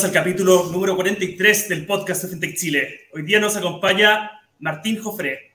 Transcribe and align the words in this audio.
Bienvenidos 0.00 0.16
al 0.16 0.24
capítulo 0.24 0.72
número 0.72 0.96
43 0.96 1.68
del 1.68 1.84
podcast 1.84 2.22
de 2.22 2.28
FinTech 2.28 2.56
Chile. 2.56 3.00
Hoy 3.12 3.20
día 3.20 3.38
nos 3.38 3.54
acompaña 3.54 4.30
Martín 4.58 4.98
Jofré. 4.98 5.52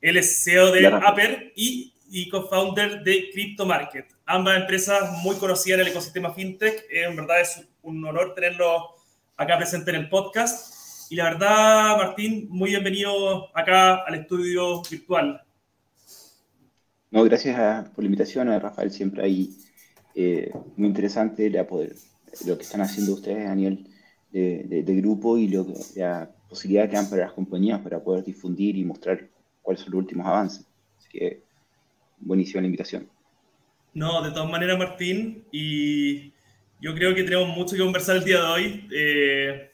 Él 0.00 0.16
es 0.18 0.44
CEO 0.44 0.70
de 0.70 0.86
Aper 0.86 1.52
y, 1.56 1.92
y 2.08 2.28
co-founder 2.28 3.02
de 3.02 3.28
CryptoMarket. 3.32 4.06
Ambas 4.24 4.60
empresas 4.60 5.20
muy 5.20 5.34
conocidas 5.34 5.80
en 5.80 5.86
el 5.86 5.90
ecosistema 5.90 6.32
FinTech. 6.32 6.84
En 6.90 7.16
verdad 7.16 7.40
es 7.40 7.66
un 7.82 8.04
honor 8.04 8.36
tenerlo 8.36 8.94
acá 9.36 9.56
presente 9.56 9.90
en 9.90 9.96
el 9.96 10.08
podcast. 10.08 11.10
Y 11.10 11.16
la 11.16 11.24
verdad, 11.24 11.96
Martín, 11.96 12.46
muy 12.48 12.70
bienvenido 12.70 13.48
acá 13.56 13.96
al 14.04 14.14
estudio 14.14 14.80
virtual. 14.88 15.42
No, 17.10 17.24
gracias 17.24 17.88
por 17.88 18.04
la 18.04 18.06
invitación, 18.06 18.48
a 18.48 18.60
Rafael, 18.60 18.92
siempre 18.92 19.24
ahí 19.24 19.56
eh, 20.14 20.52
muy 20.76 20.86
interesante 20.86 21.50
la 21.50 21.66
poder 21.66 21.96
lo 22.44 22.56
que 22.56 22.62
están 22.62 22.80
haciendo 22.80 23.14
ustedes 23.14 23.48
a 23.48 23.54
nivel 23.54 23.88
de, 24.32 25.00
grupo 25.00 25.38
y 25.38 25.48
lo, 25.48 25.66
la 25.94 26.30
posibilidad 26.48 26.88
que 26.88 26.96
dan 26.96 27.08
para 27.08 27.22
las 27.22 27.32
compañías 27.32 27.80
para 27.80 28.02
poder 28.02 28.24
difundir 28.24 28.76
y 28.76 28.84
mostrar 28.84 29.28
cuáles 29.62 29.82
son 29.82 29.92
los 29.92 30.00
últimos 30.00 30.26
avances. 30.26 30.66
Así 30.98 31.08
que 31.08 31.42
buenísima 32.18 32.60
la 32.60 32.66
invitación. 32.66 33.08
No, 33.94 34.22
de 34.22 34.30
todas 34.30 34.50
maneras, 34.50 34.78
Martín, 34.78 35.44
y 35.50 36.32
yo 36.80 36.94
creo 36.94 37.14
que 37.14 37.24
tenemos 37.24 37.48
mucho 37.56 37.76
que 37.76 37.82
conversar 37.82 38.16
el 38.16 38.24
día 38.24 38.42
de 38.42 38.46
hoy. 38.46 38.88
Eh, 38.92 39.70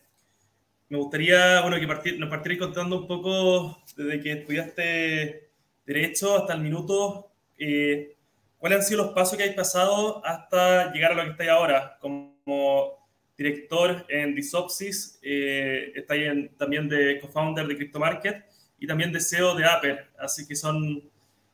me 0.89 0.98
gustaría, 0.98 1.61
bueno, 1.62 1.81
que 1.81 2.12
nos 2.19 2.29
partierais 2.29 2.61
contando 2.61 3.01
un 3.01 3.06
poco 3.08 3.83
desde 3.97 4.20
que 4.20 4.33
estudiaste 4.33 5.51
Derecho 5.84 6.36
hasta 6.36 6.55
el 6.55 6.61
minuto, 6.61 7.33
eh, 7.58 8.17
¿cuáles 8.58 8.79
han 8.79 8.84
sido 8.84 9.05
los 9.05 9.12
pasos 9.12 9.36
que 9.36 9.42
habéis 9.42 9.56
pasado 9.56 10.25
hasta 10.25 10.92
llegar 10.92 11.12
a 11.12 11.14
lo 11.17 11.25
que 11.25 11.31
estáis 11.31 11.51
ahora? 11.51 11.98
Como 12.45 13.03
director 13.37 14.05
en 14.09 14.35
Disopsis, 14.35 15.19
eh, 15.23 15.93
está 15.95 16.15
ahí 16.15 16.48
también 16.57 16.89
de 16.89 17.19
co-founder 17.21 17.67
de 17.67 17.77
CryptoMarket 17.77 18.45
y 18.79 18.87
también 18.87 19.12
de 19.12 19.21
CEO 19.21 19.55
de 19.55 19.65
Apple. 19.65 19.98
Así 20.19 20.47
que 20.47 20.55
son, 20.55 21.03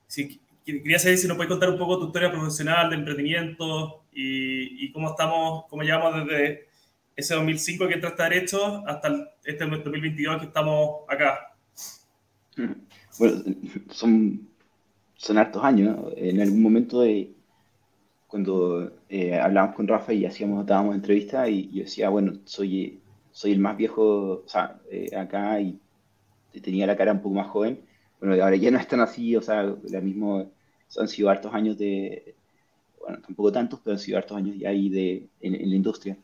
si, 0.07 0.41
quería 0.65 0.99
saber 0.99 1.19
si 1.19 1.29
nos 1.29 1.37
puedes 1.37 1.51
contar 1.51 1.71
un 1.71 1.79
poco 1.79 1.99
tu 1.99 2.07
historia 2.07 2.31
profesional 2.31 2.91
de 2.91 2.97
emprendimiento 2.97 4.05
y, 4.13 4.91
cómo 4.93 5.11
estamos, 5.11 5.65
cómo 5.69 5.83
llevamos 5.83 6.27
desde 6.27 6.69
ese 7.17 7.35
2005 7.35 7.89
que 7.89 7.95
entraste 7.95 8.23
a 8.23 8.29
Derecho 8.29 8.85
hasta 8.87 9.33
este 9.45 9.65
2022 9.65 10.41
que 10.41 10.47
estamos 10.47 11.03
acá. 11.09 11.55
Bueno, 13.19 13.45
son, 13.91 14.49
son 15.17 15.39
hartos 15.39 15.63
años. 15.65 16.13
En 16.17 16.41
algún 16.41 16.63
momento 16.63 17.03
de, 17.03 17.33
cuando 18.29 18.93
eh, 19.09 19.39
hablábamos 19.41 19.75
con 19.75 19.89
Rafa 19.89 20.13
y 20.13 20.27
hacíamos, 20.27 20.65
dábamos 20.67 20.95
entrevistas 20.95 21.49
y 21.49 21.71
yo 21.71 21.85
decía, 21.85 22.11
bueno, 22.11 22.35
soy, 22.45 23.01
soy 23.33 23.53
el 23.53 23.59
más 23.59 23.77
viejo 23.77 24.43
o 24.45 24.49
sea, 24.49 24.79
eh, 24.91 25.17
acá 25.17 25.61
y 25.61 25.81
tenía 26.63 26.87
la 26.87 26.97
cara 26.97 27.13
un 27.13 27.23
poco 27.23 27.37
más 27.37 27.49
joven. 27.49 27.81
Bueno, 28.21 28.43
ahora 28.43 28.57
ya 28.57 28.71
no 28.71 28.79
es 28.79 28.87
tan 28.87 29.01
así, 29.01 29.35
o 29.37 29.43
sea, 29.43 29.63
la 29.63 30.01
mismo, 30.01 30.51
han 30.99 31.09
sido 31.09 31.31
hartos 31.31 31.55
años 31.55 31.79
de, 31.79 32.35
bueno, 33.01 33.21
tampoco 33.23 33.53
tantos, 33.53 33.81
pero 33.83 33.95
han 33.95 34.01
sido 34.01 34.19
hartos 34.19 34.37
años 34.37 34.57
ya 34.59 34.71
ahí 34.71 34.89
de, 34.91 35.29
en, 35.41 35.71
la 35.71 35.77
industria. 35.77 36.17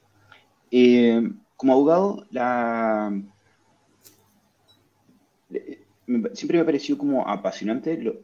Eh, 0.71 1.23
como 1.57 1.73
abogado, 1.73 2.27
la, 2.31 3.13
siempre 6.35 6.59
me 6.59 6.65
pareció 6.65 6.99
como 6.99 7.27
apasionante 7.27 7.97
lo, 7.97 8.17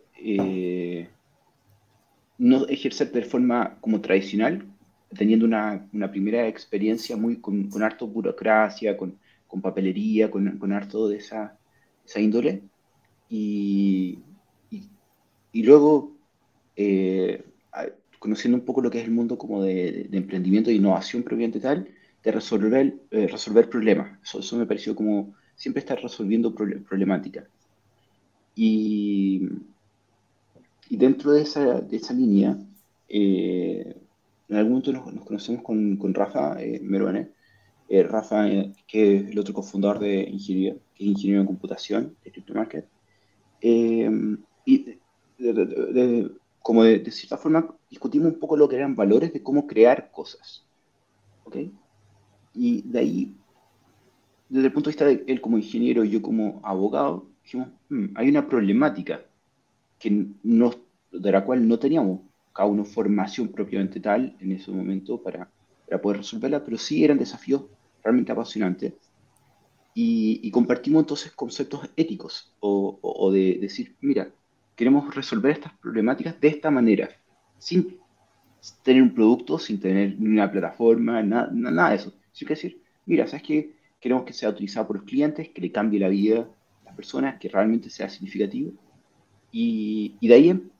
no 2.41 2.67
ejercer 2.69 3.13
de 3.13 3.23
forma 3.23 3.77
como 3.83 4.01
tradicional, 4.01 4.65
teniendo 5.15 5.45
una, 5.45 5.87
una 5.93 6.11
primera 6.11 6.49
experiencia 6.49 7.15
muy 7.15 7.37
con, 7.37 7.69
con 7.69 7.83
harto 7.83 8.07
burocracia, 8.07 8.97
con, 8.97 9.19
con 9.47 9.61
papelería, 9.61 10.31
con, 10.31 10.57
con, 10.59 10.73
harto 10.73 11.07
de 11.09 11.19
esa, 11.19 11.59
esa 12.07 12.19
índole. 12.19 12.63
Y, 13.29 14.21
y, 15.53 15.63
luego, 15.63 16.17
eh, 16.77 17.45
conociendo 18.19 18.57
un 18.57 18.65
poco 18.65 18.81
lo 18.81 18.91
que 18.91 19.01
es 19.01 19.05
el 19.05 19.11
mundo 19.11 19.37
como 19.37 19.63
de, 19.63 20.09
emprendimiento 20.11 20.71
e 20.71 20.75
innovación 20.75 21.23
propiamente 21.23 21.61
tal, 21.61 21.89
de 22.25 22.33
resolver, 22.33 22.95
eh, 23.11 23.29
resolver 23.29 23.69
problemas. 23.69 24.19
Eso, 24.23 24.41
eso, 24.41 24.57
me 24.57 24.67
pareció 24.67 24.95
como 24.95 25.35
siempre 25.57 25.81
estar 25.81 26.01
resolviendo 26.01 26.55
problemáticas. 26.55 27.45
Y, 28.55 29.47
y 30.91 30.97
dentro 30.97 31.31
de 31.31 31.43
esa, 31.43 31.81
de 31.81 31.97
esa 31.97 32.13
línea, 32.13 32.59
eh, 33.09 33.97
en 34.49 34.57
algún 34.57 34.73
momento 34.73 34.93
nos, 34.93 35.25
conocemos 35.25 35.63
con, 35.63 35.97
con 35.97 36.13
Rafa 36.13 36.61
eh, 36.61 36.81
Meruane. 36.83 37.31
Eh, 37.89 38.03
Rafa, 38.03 38.49
eh, 38.49 38.73
que 38.89 39.17
es 39.17 39.31
el 39.31 39.39
otro 39.39 39.55
cofundador 39.55 40.01
de 40.01 40.23
ingeniería, 40.23 40.75
que 40.95 41.05
es 41.05 41.11
ingeniero 41.11 41.43
en 41.43 41.47
computación 41.47 42.17
de 42.25 42.33
CryptoMarket. 42.33 42.89
y 44.65 44.99
como 46.61 46.85
de, 46.85 46.99
de, 46.99 47.11
cierta 47.11 47.39
forma 47.39 47.75
discutimos 47.89 48.33
un 48.33 48.39
poco 48.39 48.57
lo 48.57 48.69
que 48.69 48.77
eran 48.77 48.95
valores 48.97 49.33
de 49.33 49.43
cómo 49.43 49.69
crear 49.69 50.11
cosas. 50.11 50.67
¿Ok? 51.45 51.57
Y 52.53 52.83
de 52.83 52.99
ahí, 52.99 53.37
desde 54.49 54.67
el 54.67 54.73
punto 54.73 54.91
de 54.91 54.93
vista 54.93 55.07
de 55.07 55.25
él 55.33 55.41
como 55.41 55.57
ingeniero 55.57 56.05
y 56.05 56.11
yo 56.11 56.21
como 56.21 56.61
abogado, 56.65 57.27
dijimos, 57.45 57.69
hmm, 57.89 58.07
hay 58.17 58.29
una 58.29 58.49
problemática 58.49 59.25
que 60.01 60.27
no, 60.43 60.75
de 61.13 61.31
la 61.31 61.45
cual 61.45 61.69
no 61.69 61.79
teníamos 61.79 62.23
cada 62.53 62.69
uno 62.69 62.85
formación 62.85 63.49
propiamente 63.49 64.01
tal 64.01 64.35
en 64.41 64.53
ese 64.53 64.73
momento 64.73 65.23
para, 65.23 65.49
para 65.87 66.01
poder 66.01 66.19
resolverla, 66.19 66.65
pero 66.65 66.79
sí 66.79 67.05
eran 67.05 67.19
desafíos 67.19 67.67
realmente 68.03 68.33
apasionantes. 68.33 68.95
Y, 69.95 70.51
compartimos 70.51 71.03
entonces 71.03 71.33
conceptos 71.33 71.91
éticos 71.97 72.55
o, 72.61 73.31
de 73.33 73.59
decir, 73.61 73.95
mira, 74.01 74.31
queremos 74.75 75.15
resolver 75.15 75.53
estas 75.53 75.75
problemáticas 75.75 76.41
de 76.41 76.49
esta 76.49 76.71
manera, 76.71 77.11
sin 77.59 77.99
tener 78.83 79.03
un 79.03 79.15
producto, 79.15 79.59
sin 79.59 79.79
tener 79.79 80.17
una 80.19 80.51
plataforma, 80.51 81.23
nada, 81.23 81.51
nada 81.53 81.91
de 81.91 81.97
eso. 81.97 82.15
Sin 82.33 82.49
que 82.49 82.55
decir, 82.55 82.83
mira, 83.05 83.27
¿sabes 83.27 83.43
qué? 83.43 83.77
Queremos 84.01 84.25
que 84.25 84.33
sea 84.33 84.49
utilizado 84.49 84.87
por 84.87 84.97
los 84.97 85.05
clientes, 85.05 85.51
que 85.51 85.61
le 85.61 85.71
cambie 85.71 86.01
la 86.01 86.09
vida 86.09 86.49
a 86.81 86.85
las 86.87 86.95
personas, 86.95 87.39
que 87.39 87.49
realmente 87.49 87.91
sea 87.91 88.09
significativo 88.09 88.73
y, 89.53 90.17
de 90.27 90.35
ahí 90.35 90.71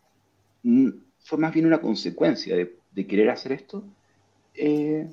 mm, 0.63 0.89
fue 1.19 1.39
más 1.39 1.53
bien 1.53 1.67
una 1.67 1.81
consecuencia 1.81 2.57
de, 2.57 3.07
querer 3.07 3.31
hacer 3.31 3.53
esto. 3.53 3.83
Eh, 4.55 5.09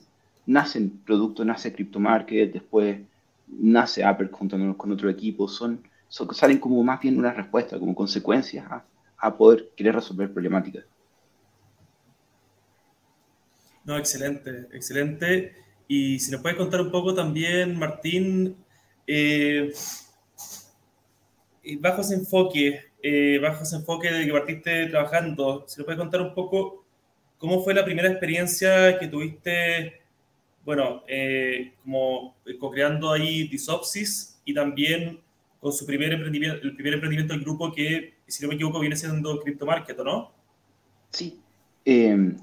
nace 0.45 0.79
el 0.79 0.91
producto, 0.91 1.45
nace 1.45 1.72
CryptoMarket, 1.72 2.51
después 2.51 3.00
nace 3.47 4.03
Apple 4.03 4.29
juntándonos 4.31 4.75
con 4.75 4.91
otro 4.91 5.09
equipo. 5.09 5.47
Son, 5.47 5.81
salen 6.09 6.59
como 6.59 6.84
más 6.84 7.00
bien 7.00 7.18
una 7.18 7.34
respuesta, 7.34 7.79
como 7.79 7.95
consecuencias 7.95 8.68
a, 9.19 9.38
poder 9.38 9.69
querer 9.75 9.95
resolver 9.95 10.31
problemáticas. 10.31 10.85
No, 13.84 13.97
excelente, 13.97 14.68
excelente. 14.74 15.56
Y 15.88 16.19
si 16.19 16.31
nos 16.31 16.41
puedes 16.41 16.57
contar 16.57 16.81
un 16.81 16.91
poco 16.91 17.16
también, 17.16 17.79
Martín, 17.79 18.57
eh, 19.07 19.72
bajo 21.79 22.01
ese 22.01 22.16
enfoque, 22.16 22.87
eh, 23.02 23.40
bajo 23.41 23.63
ese 23.63 23.75
enfoque 23.75 24.12
de 24.12 24.25
que 24.25 24.31
partiste 24.31 24.88
trabajando, 24.88 25.66
si 25.68 25.80
nos 25.80 25.86
puedes 25.86 26.00
contar 26.00 26.21
un 26.21 26.33
poco 26.33 26.83
cómo 27.38 27.63
fue 27.63 27.74
la 27.74 27.86
primera 27.86 28.10
experiencia 28.10 28.98
que 28.98 29.07
tuviste, 29.07 30.01
bueno, 30.66 31.04
eh, 31.07 31.74
como 31.83 32.36
co-creando 32.60 33.12
ahí 33.12 33.48
Disopsis 33.48 34.42
y 34.45 34.54
también 34.54 35.19
con 35.60 35.71
su 35.71 35.86
primer 35.86 36.13
emprendimiento, 36.13 36.62
el 36.63 36.75
primer 36.75 36.95
emprendimiento 36.95 37.33
del 37.33 37.44
grupo 37.44 37.71
que, 37.71 38.16
si 38.27 38.42
no 38.42 38.50
me 38.50 38.56
equivoco, 38.56 38.80
viene 38.80 38.95
siendo 38.95 39.39
CryptoMarket, 39.39 39.98
¿no? 40.00 40.31
Sí. 41.12 41.39
Eh, 41.86 42.33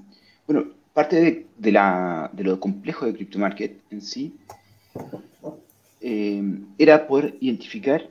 bueno, 0.47 0.71
parte 0.93 1.47
de, 1.57 1.71
la, 1.71 2.29
de, 2.33 2.43
lo 2.43 2.59
complejo 2.59 3.05
de 3.05 3.13
CryptoMarket 3.13 3.81
en 3.91 4.01
sí 4.01 4.35
era 6.77 7.07
poder 7.07 7.35
identificar 7.39 8.07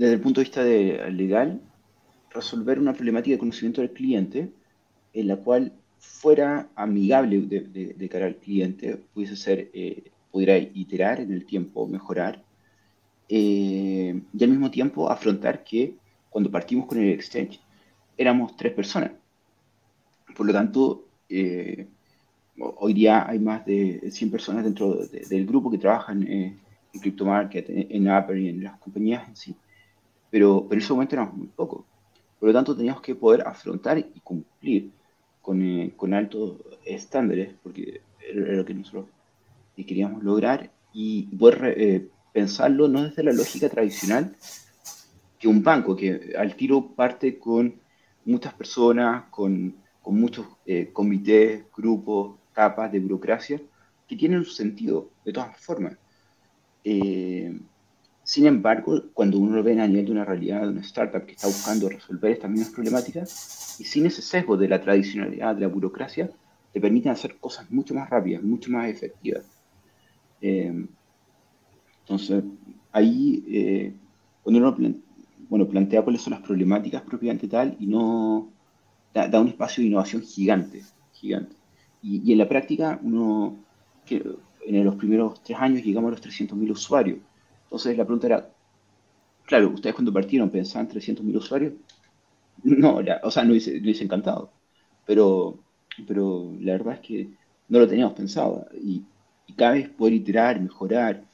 desde 0.00 0.14
el 0.14 0.20
punto 0.22 0.40
de 0.40 0.44
vista 0.44 0.64
de, 0.64 1.10
legal, 1.10 1.60
resolver 2.30 2.78
una 2.78 2.94
problemática 2.94 3.34
de 3.34 3.38
conocimiento 3.38 3.82
del 3.82 3.90
cliente 3.90 4.50
en 5.12 5.28
la 5.28 5.36
cual 5.36 5.74
fuera 5.98 6.70
amigable 6.74 7.42
de, 7.42 8.08
cara 8.08 8.24
al 8.24 8.36
cliente, 8.36 8.96
pudiese 9.12 9.36
ser, 9.36 9.70
eh, 9.74 10.04
pudiera 10.32 10.56
iterar 10.56 11.20
en 11.20 11.30
el 11.32 11.44
tiempo, 11.44 11.86
mejorar, 11.86 12.42
eh, 13.28 14.18
y 14.32 14.42
al 14.42 14.48
mismo 14.48 14.70
tiempo 14.70 15.10
afrontar 15.10 15.62
que 15.64 15.96
cuando 16.30 16.50
partimos 16.50 16.86
con 16.86 16.96
el 16.96 17.10
exchange 17.10 17.60
éramos 18.16 18.56
tres 18.56 18.72
personas. 18.72 19.12
Por 20.34 20.46
lo 20.46 20.52
tanto, 20.54 21.08
eh, 21.28 21.86
hoy 22.56 22.94
día 22.94 23.28
hay 23.28 23.38
más 23.38 23.66
de 23.66 24.10
100 24.10 24.30
personas 24.30 24.64
dentro 24.64 24.94
del 24.94 25.44
grupo 25.44 25.70
que 25.70 25.76
trabajan 25.76 26.26
en 26.26 26.58
CryptoMarket, 26.98 27.68
en, 27.68 27.86
en 27.90 28.08
Apple 28.08 28.40
y 28.40 28.48
en 28.48 28.64
las 28.64 28.78
compañías 28.78 29.28
en 29.28 29.36
sí 29.36 29.54
pero, 30.30 30.66
pero 30.68 30.78
en 30.78 30.84
ese 30.84 30.92
momento 30.92 31.14
éramos 31.14 31.36
muy 31.36 31.48
pocos. 31.48 31.84
Por 32.38 32.48
lo 32.48 32.52
tanto, 32.52 32.76
teníamos 32.76 33.02
que 33.02 33.14
poder 33.14 33.46
afrontar 33.46 33.98
y 33.98 34.20
cumplir 34.20 34.90
con, 35.42 35.62
eh, 35.62 35.92
con 35.96 36.14
altos 36.14 36.56
estándares, 36.84 37.54
porque 37.62 38.00
era, 38.18 38.52
lo 38.52 38.64
que 38.64 38.74
nosotros 38.74 39.06
que 39.76 39.84
queríamos 39.86 40.22
lograr 40.22 40.70
y 40.92 41.24
poder 41.36 41.74
eh, 41.76 42.08
pensarlo 42.32 42.88
no 42.88 43.04
desde 43.04 43.22
la 43.22 43.32
lógica 43.32 43.68
tradicional 43.68 44.34
que 45.38 45.48
un 45.48 45.62
banco, 45.62 45.96
que 45.96 46.34
al 46.38 46.54
tiro 46.54 46.94
parte 46.94 47.38
con 47.38 47.80
muchas 48.26 48.52
personas, 48.54 49.24
con, 49.30 49.74
con 50.02 50.20
muchos 50.20 50.46
eh, 50.66 50.90
comités, 50.92 51.64
grupos, 51.74 52.38
capas 52.52 52.92
de 52.92 53.00
burocracia, 53.00 53.60
que 54.06 54.16
tienen 54.16 54.40
un 54.40 54.44
sentido, 54.44 55.10
de 55.24 55.32
todas 55.32 55.58
formas. 55.58 55.96
Eh, 56.84 57.58
sin 58.30 58.46
embargo, 58.46 59.02
cuando 59.12 59.40
uno 59.40 59.56
lo 59.56 59.62
ve 59.64 59.72
a 59.80 59.88
nivel 59.88 60.06
de 60.06 60.12
una 60.12 60.24
realidad, 60.24 60.62
de 60.62 60.68
una 60.68 60.82
startup 60.82 61.26
que 61.26 61.32
está 61.32 61.48
buscando 61.48 61.88
resolver 61.88 62.30
estas 62.30 62.48
mismas 62.48 62.70
problemáticas, 62.70 63.80
y 63.80 63.82
sin 63.82 64.06
ese 64.06 64.22
sesgo 64.22 64.56
de 64.56 64.68
la 64.68 64.80
tradicionalidad, 64.80 65.56
de 65.56 65.62
la 65.62 65.66
burocracia, 65.66 66.30
te 66.72 66.80
permiten 66.80 67.10
hacer 67.10 67.38
cosas 67.38 67.68
mucho 67.72 67.92
más 67.92 68.08
rápidas, 68.08 68.44
mucho 68.44 68.70
más 68.70 68.88
efectivas. 68.88 69.42
Eh, 70.40 70.86
entonces, 72.02 72.44
ahí, 72.92 73.42
eh, 73.48 73.94
cuando 74.44 74.60
uno 74.60 75.00
bueno, 75.48 75.66
plantea 75.66 76.02
cuáles 76.02 76.22
son 76.22 76.34
las 76.34 76.42
problemáticas 76.42 77.02
propiamente 77.02 77.48
tal, 77.48 77.76
y 77.80 77.88
no 77.88 78.48
da, 79.12 79.40
un 79.40 79.48
espacio 79.48 79.82
de 79.82 79.88
innovación 79.88 80.22
gigante, 80.22 80.84
gigante. 81.14 81.56
Y, 82.00 82.30
en 82.30 82.38
la 82.38 82.48
práctica, 82.48 83.00
uno, 83.02 83.56
que 84.06 84.22
en 84.64 84.84
los 84.84 84.94
primeros 84.94 85.42
tres 85.42 85.58
años 85.58 85.82
llegamos 85.82 86.10
a 86.10 86.12
los 86.12 86.22
300.000 86.22 86.70
usuarios. 86.70 87.18
Entonces, 87.70 87.96
la 87.96 88.04
pregunta 88.04 88.26
era, 88.26 88.50
claro, 89.46 89.70
ustedes 89.70 89.94
cuando 89.94 90.12
partieron 90.12 90.50
pensaban 90.50 90.88
300.000 90.88 91.36
usuarios. 91.36 91.74
No, 92.62 93.00
o 93.22 93.30
sea, 93.30 93.44
no 93.44 93.52
hubiese, 93.52 94.04
encantado. 94.04 94.52
Pero, 95.06 95.58
pero 96.06 96.52
la 96.60 96.72
verdad 96.72 96.94
es 96.94 97.00
que 97.00 97.30
no 97.68 97.78
lo 97.78 97.88
teníamos 97.88 98.14
pensado. 98.14 98.66
Y, 98.74 99.04
cada 99.56 99.72
vez 99.72 99.88
poder 99.88 100.14
iterar, 100.14 100.60
mejorar, 100.60 101.24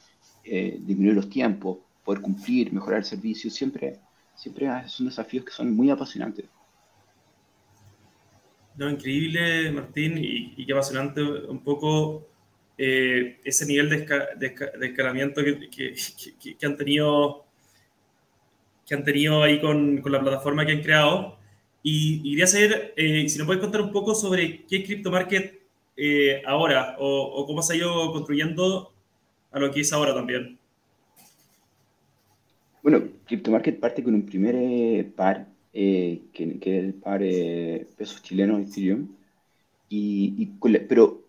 eh, 0.44 0.78
disminuir 0.80 1.14
los 1.16 1.28
tiempos, 1.28 1.78
poder 2.04 2.22
cumplir, 2.22 2.72
mejorar 2.72 3.00
el 3.00 3.04
servicio, 3.04 3.50
siempre, 3.50 3.98
siempre 4.34 4.68
son 4.88 5.06
desafíos 5.06 5.44
que 5.44 5.52
son 5.52 5.74
muy 5.74 5.90
apasionantes. 5.90 6.46
No, 8.76 8.90
increíble, 8.90 9.72
Martín, 9.72 10.18
y, 10.18 10.64
qué 10.66 10.72
apasionante 10.72 11.22
un 11.22 11.60
poco 11.60 12.26
eh, 12.78 13.38
ese 13.44 13.66
nivel 13.66 13.88
de, 13.90 14.54
escalamiento 14.82 15.42
que, 15.42 15.68
que, 15.70 16.66
han 16.66 16.76
tenido 16.76 17.46
que 18.86 18.94
han 18.94 19.04
tenido 19.04 19.42
ahí 19.42 19.60
con, 19.60 19.98
con 20.00 20.12
la 20.12 20.20
plataforma 20.20 20.64
que 20.64 20.72
han 20.72 20.82
creado. 20.82 21.36
Y, 21.82 22.22
quería 22.30 22.46
saber 22.46 22.94
eh, 22.96 23.28
si 23.28 23.38
nos 23.38 23.46
puedes 23.46 23.62
contar 23.62 23.80
un 23.80 23.92
poco 23.92 24.14
sobre 24.14 24.64
qué 24.64 24.76
es 24.78 24.84
CryptoMarket 24.84 25.60
eh, 25.96 26.42
ahora 26.46 26.96
o, 26.98 27.06
o, 27.06 27.46
cómo 27.46 27.62
se 27.62 27.72
ha 27.72 27.76
ido 27.76 28.12
construyendo 28.12 28.92
a 29.50 29.58
lo 29.58 29.70
que 29.70 29.80
es 29.80 29.92
ahora 29.92 30.14
también. 30.14 30.58
Bueno, 32.82 33.02
CryptoMarket 33.26 33.80
parte 33.80 34.02
con 34.02 34.14
un 34.14 34.26
primer 34.26 34.54
eh, 34.56 35.10
par, 35.16 35.46
que, 35.72 36.20
que, 36.32 36.78
es 36.78 36.84
el 36.84 36.94
par 36.94 37.20
pesos 37.20 38.22
chilenos 38.22 38.68
Ethereum. 38.68 39.08
Y, 39.88 40.46
pero 40.88 41.25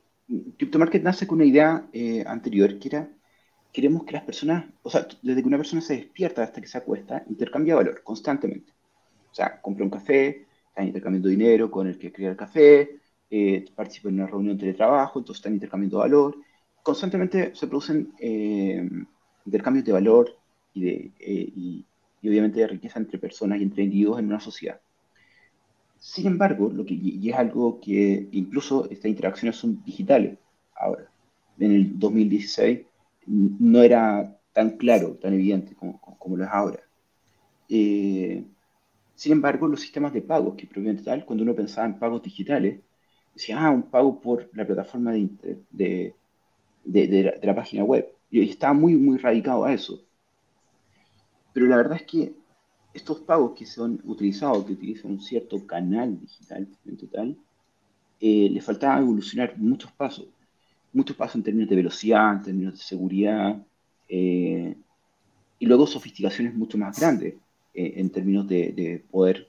CryptoMarket 0.57 1.03
nace 1.03 1.25
con 1.27 1.37
una 1.37 1.45
idea 1.45 1.87
anterior 2.25 2.77
que 2.79 2.87
era 2.89 3.09
queremos 3.77 4.05
que 4.05 4.13
las 4.13 4.23
personas, 4.23 4.65
o 4.81 4.89
sea, 4.89 5.07
desde 5.21 5.41
que 5.41 5.47
una 5.47 5.57
persona 5.57 5.81
se 5.81 5.97
despierta 5.97 6.41
hasta 6.41 6.59
que 6.61 6.67
se 6.67 6.79
acuesta, 6.79 7.23
intercambia 7.29 7.75
valor 7.75 8.01
constantemente. 8.03 8.73
O 9.31 9.35
sea, 9.35 9.61
compra 9.61 9.83
un 9.83 9.91
café, 9.91 10.47
están 10.69 10.87
intercambiando 10.87 11.29
dinero 11.29 11.69
con 11.69 11.85
el 11.85 11.97
que 11.99 12.11
crea 12.11 12.31
el 12.31 12.35
café, 12.35 12.99
eh, 13.29 13.65
participa 13.75 14.09
en 14.09 14.15
una 14.15 14.25
reunión 14.25 14.55
de 14.55 14.61
teletrabajo, 14.61 15.19
entonces 15.19 15.41
están 15.41 15.53
intercambiando 15.53 15.99
valor. 15.99 16.37
Constantemente 16.81 17.53
se 17.53 17.67
producen 17.67 18.13
eh, 18.19 18.89
intercambios 19.45 19.85
de 19.85 19.91
valor 19.91 20.35
y, 20.73 20.81
de, 20.81 21.11
eh, 21.19 21.51
y, 21.55 21.85
obviamente 22.27 22.59
de 22.59 22.67
riqueza 22.67 22.97
entre 22.97 23.19
personas 23.19 23.59
y 23.59 23.63
entre 23.63 23.83
individuos 23.83 24.17
en 24.17 24.25
una 24.25 24.39
sociedad. 24.39 24.81
Sin 25.99 26.27
embargo, 26.27 26.69
lo 26.73 26.85
que, 26.85 26.93
y 26.93 27.29
es 27.29 27.35
algo 27.35 27.79
que 27.79 28.29
incluso 28.31 28.89
estas 28.89 29.05
interacciones 29.05 29.55
son 29.55 29.83
digitales 29.83 30.37
ahora. 30.75 31.09
En 31.59 31.71
el 31.71 31.99
2016 31.99 32.85
no 33.27 33.81
era 33.81 34.39
tan 34.53 34.71
claro, 34.77 35.15
tan 35.15 35.33
evidente 35.33 35.75
como, 35.75 35.99
como 35.99 36.37
lo 36.37 36.43
es 36.43 36.49
ahora. 36.51 36.79
Eh, 37.69 38.43
sin 39.15 39.31
embargo, 39.31 39.67
los 39.67 39.81
sistemas 39.81 40.13
de 40.13 40.21
pagos, 40.21 40.55
que 40.55 40.67
propiamente 40.67 41.03
tal, 41.03 41.25
cuando 41.25 41.43
uno 41.43 41.55
pensaba 41.55 41.87
en 41.87 41.99
pagos 41.99 42.21
digitales, 42.23 42.79
decía, 43.33 43.59
ah, 43.59 43.71
un 43.71 43.83
pago 43.83 44.19
por 44.21 44.49
la 44.53 44.65
plataforma 44.65 45.11
de, 45.11 45.29
de, 45.71 46.15
de, 46.83 47.39
la, 47.41 47.55
página 47.55 47.83
web. 47.83 48.07
Y 48.29 48.49
estaba 48.49 48.73
muy, 48.73 48.95
muy 48.95 49.17
radicado 49.17 49.65
a 49.65 49.73
eso. 49.73 50.01
Pero 51.53 51.65
la 51.67 51.77
verdad 51.77 51.97
es 51.97 52.03
que 52.03 52.33
estos 52.97 53.19
pagos 53.19 53.57
que 53.57 53.65
son 53.65 54.01
utilizados, 54.03 54.65
que 54.65 54.73
utilizan 54.73 55.11
un 55.11 55.21
cierto 55.21 55.65
canal 55.65 56.19
digital 56.19 56.67
en 56.85 56.97
total, 56.97 57.37
eh, 58.19 58.49
les 58.51 58.63
faltaba 58.63 58.99
evolucionar 58.99 59.57
muchos 59.57 59.91
pasos. 59.91 60.27
Muchos 60.93 61.15
pasos 61.15 61.35
en 61.35 61.43
términos 61.43 61.69
de 61.69 61.75
velocidad, 61.75 62.33
en 62.33 62.43
términos 62.43 62.73
de 62.73 62.83
seguridad, 62.83 63.63
eh, 64.09 64.75
y 65.59 65.65
luego 65.65 65.87
sofisticaciones 65.87 66.53
mucho 66.55 66.77
más 66.77 66.99
grandes. 66.99 67.35
Eh, 67.77 67.93
en 67.97 68.09
términos 68.09 68.47
de, 68.47 69.03
poder 69.11 69.47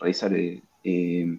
realizar 0.00 0.32
eh, 0.32 0.62
eh, 0.82 1.38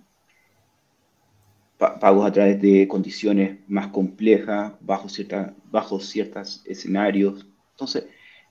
pagos 1.79 2.27
a 2.27 2.31
través 2.31 2.61
de 2.61 2.87
condiciones 2.87 3.57
más 3.67 3.87
complejas, 3.87 4.73
bajo, 4.81 5.09
cierta, 5.09 5.55
bajo 5.71 5.99
ciertos 5.99 6.61
escenarios. 6.67 7.47
Entonces, 7.71 8.05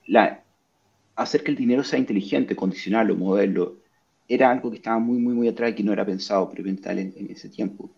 la, 0.09 0.43
hacer 1.17 1.43
que 1.43 1.50
el 1.50 1.56
dinero 1.56 1.85
sea 1.85 1.99
inteligente, 1.99 2.56
condicionarlo, 2.56 3.17
moverlo, 3.17 3.79
era 4.29 4.50
algo 4.50 4.70
que 4.70 4.76
estaba 4.79 4.99
muy, 4.99 5.19
muy, 5.19 5.35
muy 5.35 5.49
atrás 5.49 5.73
y 5.73 5.75
que 5.75 5.83
no 5.85 5.92
era 5.92 6.07
pensado 6.07 6.49
previamente 6.50 6.90
en, 6.90 7.12
en 7.16 7.31
ese 7.31 7.49
tiempo. 7.49 7.90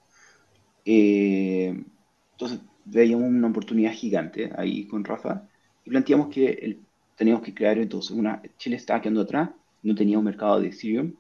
entonces, 0.84 2.60
veíamos 2.84 3.28
una 3.28 3.48
oportunidad 3.48 3.92
gigante 3.92 4.50
ahí 4.56 4.86
con 4.86 5.04
Rafa 5.04 5.48
y 5.84 5.90
planteamos 5.90 6.28
que 6.28 6.48
el 6.50 6.80
teníamos 7.16 7.42
que 7.42 7.54
crear 7.54 7.78
entonces 7.78 8.10
una, 8.10 8.42
Chile 8.56 8.76
estaba 8.76 9.00
quedando 9.00 9.22
atrás, 9.22 9.50
no 9.82 9.94
tenía 9.94 10.18
un 10.18 10.24
mercado 10.24 10.60
de 10.60 10.68
Ethereum, 10.68 11.14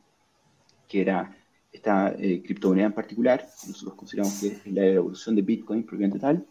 que 0.88 1.00
era 1.00 1.36
esta 1.72 2.14
eh, 2.18 2.42
criptomoneda 2.42 2.86
en 2.86 2.92
particular, 2.92 3.46
nosotros 3.66 3.94
consideramos 3.94 4.40
que 4.40 4.48
es 4.48 4.66
la 4.66 4.86
evolución 4.86 5.34
de 5.34 5.42
Bitcoin 5.42 5.84
propiamente 5.84 6.18
tal, 6.18 6.46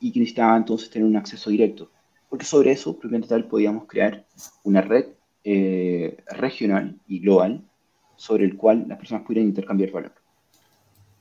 y 0.00 0.12
que 0.12 0.20
necesitaba 0.20 0.56
entonces 0.56 0.90
tener 0.90 1.06
un 1.08 1.16
acceso 1.16 1.50
directo, 1.50 1.90
porque 2.28 2.44
sobre 2.44 2.72
eso 2.72 2.98
propiamente 2.98 3.28
tal 3.28 3.46
podíamos 3.46 3.86
crear 3.86 4.26
una 4.64 4.80
red 4.80 5.06
eh, 5.44 6.16
regional 6.26 6.98
y 7.06 7.20
global 7.20 7.62
sobre 8.16 8.44
el 8.44 8.56
cual 8.56 8.86
las 8.88 8.98
personas 8.98 9.24
pudieran 9.24 9.48
intercambiar 9.48 9.90
valor. 9.90 10.12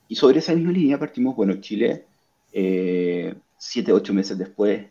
Y 0.07 0.15
sobre 0.15 0.39
esa 0.39 0.53
misma 0.53 0.71
línea 0.71 0.99
partimos, 0.99 1.35
bueno, 1.35 1.55
Chile, 1.61 2.05
eh, 2.51 3.35
siete, 3.57 3.91
ocho 3.91 4.13
meses 4.13 4.37
después 4.37 4.87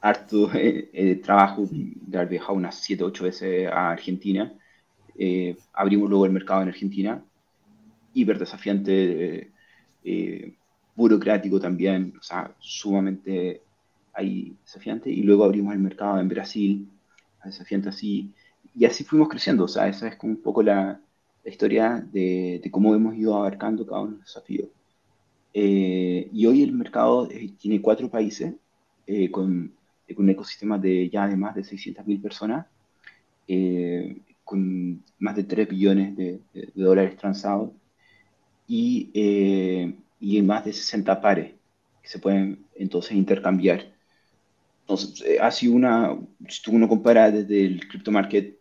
harto 0.00 0.50
eh, 0.54 0.90
eh, 0.92 1.16
trabajo 1.16 1.68
de 1.70 2.18
haber 2.18 2.28
viajado 2.28 2.54
unas 2.54 2.76
7, 2.76 3.04
8 3.04 3.24
veces 3.24 3.68
a 3.68 3.90
Argentina. 3.90 4.52
Eh, 5.18 5.56
abrimos 5.72 6.08
luego 6.08 6.26
el 6.26 6.32
mercado 6.32 6.62
en 6.62 6.68
Argentina, 6.68 7.22
hiper 8.14 8.38
desafiante, 8.38 9.50
burocrático 10.96 11.60
también, 11.60 12.14
o 12.18 12.22
sea, 12.22 12.54
sumamente 12.58 13.62
ahí 14.20 14.56
desafiante. 14.64 15.10
Y 15.10 15.22
luego 15.22 15.44
abrimos 15.44 15.74
el 15.74 15.80
mercado 15.80 16.20
en 16.20 16.28
Brasil, 16.28 16.88
desafiante 17.44 17.88
así. 17.88 18.32
Y 18.74 18.84
así 18.84 19.04
fuimos 19.04 19.28
creciendo, 19.28 19.64
o 19.64 19.68
sea, 19.68 19.88
esa 19.88 20.08
es 20.08 20.16
como 20.16 20.34
un 20.34 20.42
poco 20.42 20.62
la, 20.62 21.00
la 21.44 21.50
historia 21.50 22.06
de, 22.12 22.60
de, 22.62 22.70
cómo 22.70 22.94
hemos 22.94 23.16
ido 23.16 23.36
abarcando 23.36 23.86
cada 23.86 24.02
uno 24.02 24.12
de 24.12 24.18
los 24.18 24.26
desafíos. 24.26 24.68
y 25.52 26.46
hoy 26.46 26.62
el 26.62 26.72
mercado 26.72 27.28
tiene 27.58 27.80
cuatro 27.82 28.08
países 28.08 28.54
con 29.32 29.72
con 30.14 30.24
un 30.24 30.30
ecosistema 30.30 30.78
de 30.78 31.08
ya 31.08 31.28
de 31.28 31.36
más 31.36 31.54
de 31.54 31.62
600.000 31.62 32.22
personas, 32.22 32.66
eh, 33.48 34.18
con 34.44 35.02
más 35.18 35.36
de 35.36 35.44
3 35.44 35.68
billones 35.68 36.16
de, 36.16 36.40
dólares 36.74 37.16
transados 37.16 37.70
y, 38.66 39.10
eh, 39.14 39.94
y 40.18 40.42
más 40.42 40.64
de 40.64 40.72
60 40.72 41.20
pares 41.20 41.54
que 42.02 42.08
se 42.08 42.18
pueden 42.18 42.64
entonces 42.74 43.12
intercambiar. 43.12 43.92
Entonces, 44.90 45.22
eh, 45.26 45.38
ha 45.40 45.50
sido 45.50 45.74
una, 45.74 46.18
si 46.48 46.70
uno 46.70 46.88
compara 46.88 47.30
desde 47.30 47.64
el 47.64 47.88
crypto 47.88 48.10
market 48.10 48.58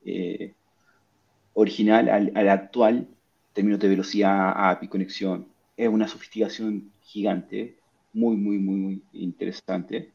original 1.54 2.10
al, 2.10 2.32
al, 2.36 2.50
actual, 2.50 2.96
en 2.98 3.08
términos 3.54 3.80
de 3.80 3.90
velocidad, 3.90 4.54
API, 4.56 4.88
conexión, 4.88 5.48
es 5.76 5.90
una 5.90 6.08
sofisticación 6.08 6.92
gigante, 7.02 7.78
muy, 8.14 8.36
muy, 8.36 8.60
muy, 8.60 8.76
muy 8.78 9.04
interesante 9.14 10.14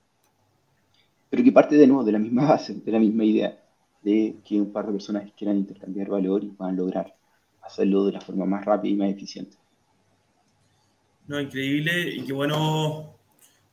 pero 1.35 1.43
que 1.43 1.51
parte 1.51 1.75
de 1.75 1.89
nuevo 1.89 2.05
de 2.05 2.13
la 2.13 2.21
misma 2.21 2.49
base, 2.49 2.75
de 2.75 2.93
la 2.93 3.01
misma 3.01 3.25
idea, 3.25 3.61
de 4.05 4.37
que 4.45 4.61
un 4.61 4.73
par 4.73 4.87
de 4.87 4.93
personas 4.93 5.33
quieran 5.37 5.57
intercambiar 5.57 6.09
valor 6.09 6.45
y 6.45 6.51
puedan 6.51 6.77
lograr 6.77 7.13
hacerlo 7.61 8.05
de 8.05 8.13
la 8.13 8.21
forma 8.21 8.47
más 8.47 8.65
rápida 8.65 8.93
y 8.93 8.97
más 8.97 9.11
eficiente. 9.11 9.57
No, 11.27 11.41
increíble 11.41 12.09
y 12.09 12.25
qué 12.25 12.33
bueno, 12.33 13.17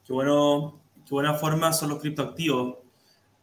qué, 0.04 0.12
bueno, 0.12 0.81
buena 1.16 1.34
forma 1.34 1.74
son 1.74 1.90
los 1.90 2.00
criptoactivos. 2.00 2.78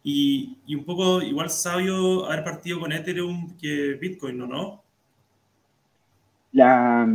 Y, 0.03 0.59
y, 0.67 0.75
un 0.75 0.85
poco 0.85 1.21
igual 1.21 1.51
sabio 1.51 2.27
haber 2.27 2.45
partido 2.45 2.81
con 2.81 2.93
Ethereum 2.93 3.57
que 3.59 3.95
Bitcoin, 3.95 4.39
¿no? 4.39 4.47
¿no? 4.47 4.83
La, 6.53 7.07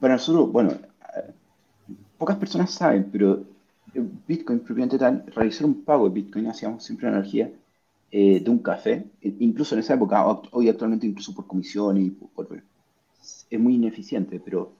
para 0.00 0.14
nosotros, 0.14 0.52
bueno, 0.52 0.72
pocas 2.18 2.36
personas 2.36 2.70
saben, 2.72 3.08
pero 3.10 3.44
Bitcoin 4.26 4.60
propiamente 4.60 4.98
tal, 4.98 5.24
realizar 5.34 5.66
un 5.66 5.82
pago 5.84 6.08
de 6.08 6.14
Bitcoin, 6.14 6.46
hacíamos 6.48 6.84
siempre 6.84 7.08
energía 7.08 7.50
eh, 8.10 8.40
de 8.40 8.50
un 8.50 8.58
café, 8.58 9.04
e 9.22 9.34
incluso 9.40 9.74
en 9.74 9.80
esa 9.80 9.94
época, 9.94 10.24
hoy 10.52 10.68
actualmente 10.68 11.06
incluso 11.06 11.34
por 11.34 11.46
comisión 11.46 11.96
y 11.96 12.10
por, 12.10 12.48
es 13.50 13.60
muy 13.60 13.74
ineficiente, 13.74 14.40
pero, 14.40 14.72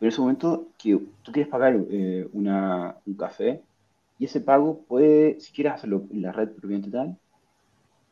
en 0.00 0.08
ese 0.08 0.20
momento 0.20 0.68
que 0.78 0.98
tú 1.22 1.32
quieres 1.32 1.50
pagar 1.50 1.78
eh, 1.90 2.26
una, 2.32 2.96
un 3.04 3.14
café 3.14 3.60
y 4.20 4.26
ese 4.26 4.40
pago 4.40 4.84
puede, 4.86 5.40
si 5.40 5.50
quieres 5.52 5.72
hacerlo 5.72 6.04
en 6.12 6.22
la 6.22 6.30
red 6.30 6.50
propiamente 6.50 6.90
tal, 6.90 7.18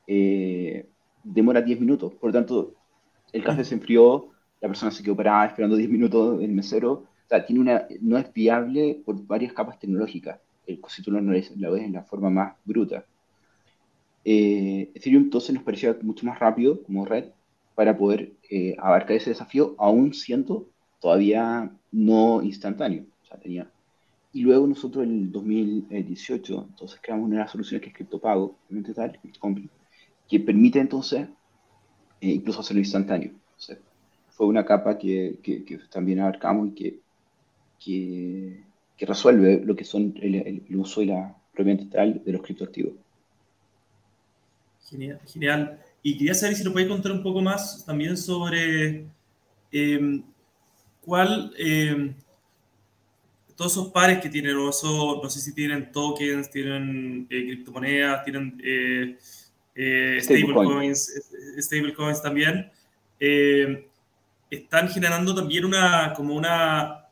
eh, 0.07 0.87
demora 1.23 1.61
10 1.63 1.81
minutos, 1.81 2.15
por 2.15 2.31
lo 2.31 2.33
tanto, 2.33 2.75
el 3.33 3.45
café 3.45 3.63
se 3.63 3.75
enfrió, 3.75 4.31
la 4.61 4.69
persona 4.69 4.91
se 4.91 5.03
quedó 5.05 5.15
parada 5.15 5.47
esperando 5.47 5.77
10 5.77 5.91
minutos, 5.91 6.43
el 6.43 6.51
mesero 6.51 6.93
o 6.93 7.29
sea, 7.29 7.45
tiene 7.45 7.61
una, 7.61 7.87
no 8.01 8.17
es 8.17 8.33
viable 8.33 9.03
por 9.05 9.23
varias 9.27 9.53
capas 9.53 9.79
tecnológicas. 9.79 10.41
El, 10.67 10.81
si 10.89 11.03
tú 11.03 11.11
lo, 11.11 11.21
lo 11.21 11.31
ves 11.31 11.51
en 11.85 11.93
la 11.93 12.03
forma 12.03 12.31
más 12.31 12.57
bruta. 12.65 13.05
Eh, 14.25 14.91
Ethereum 14.95 15.25
entonces 15.25 15.55
nos 15.55 15.63
parecía 15.63 15.95
mucho 16.01 16.25
más 16.25 16.39
rápido 16.39 16.83
como 16.85 17.05
red 17.05 17.27
para 17.75 17.99
poder 17.99 18.33
eh, 18.49 18.75
abarcar 18.79 19.17
ese 19.17 19.31
desafío, 19.31 19.75
aún 19.79 20.15
siendo 20.15 20.71
todavía 21.01 21.71
no 21.93 22.43
instantáneo. 22.43 23.05
O 23.23 23.27
sea, 23.27 23.39
tenía... 23.39 23.71
Y 24.33 24.43
luego 24.43 24.67
nosotros 24.67 25.05
en 25.05 25.11
el 25.11 25.33
2018, 25.33 26.67
entonces 26.71 27.01
creamos 27.03 27.31
una 27.31 27.49
soluciones 27.49 27.83
que 27.83 27.89
es 27.89 27.97
criptopago, 27.97 28.59
tal, 28.95 29.19
que 30.29 30.41
permite 30.41 30.79
entonces 30.79 31.29
eh, 32.21 32.31
incluso 32.31 32.61
hacerlo 32.61 32.81
instantáneo. 32.81 33.33
fue 34.29 34.47
una 34.47 34.65
capa 34.65 34.99
que, 34.99 35.39
que, 35.43 35.65
que, 35.65 35.79
también 35.91 36.21
abarcamos 36.21 36.69
y 36.69 36.73
que 36.73 37.01
que, 37.85 38.65
resuelve 39.01 39.63
lo 39.65 39.77
que 39.77 39.85
son 39.85 40.15
el, 40.21 40.63
uso 40.77 41.03
y 41.03 41.07
la 41.07 41.37
propiedad 41.53 41.87
tal 41.91 42.23
de 42.25 42.33
los 42.33 42.43
criptoactivos. 42.43 42.93
Genial, 44.89 45.21
genial. 45.27 45.81
Y 46.03 46.17
quería 46.17 46.35
saber 46.35 46.57
si 46.57 46.65
nos 46.65 46.73
puede 46.73 46.89
contar 46.89 47.13
un 47.13 47.23
poco 47.23 47.41
más 47.41 47.85
también 47.85 48.17
sobre 48.17 49.07
em, 49.71 50.23
cuál, 51.05 51.53
em, 51.59 52.15
todos 53.59 53.73
esos 53.73 53.89
pares 53.89 54.21
que 54.21 54.31
tienen, 54.31 54.57
o 54.57 54.71
no 55.21 55.29
sé 55.29 55.41
si 55.41 55.53
tienen 55.53 55.91
tokens, 55.91 56.49
tienen 56.49 57.27
eh, 57.29 57.45
criptomonedas, 57.45 58.25
tienen 58.25 58.57
eh, 58.65 59.19
eh, 59.75 60.19
stablecoins, 60.23 61.13
stablecoins 61.59 62.23
también, 62.23 62.71
em, 63.19 63.85
están 64.49 64.89
generando 64.89 65.35
también 65.35 65.65
una, 65.65 66.13
como 66.15 66.35
una 66.35 67.05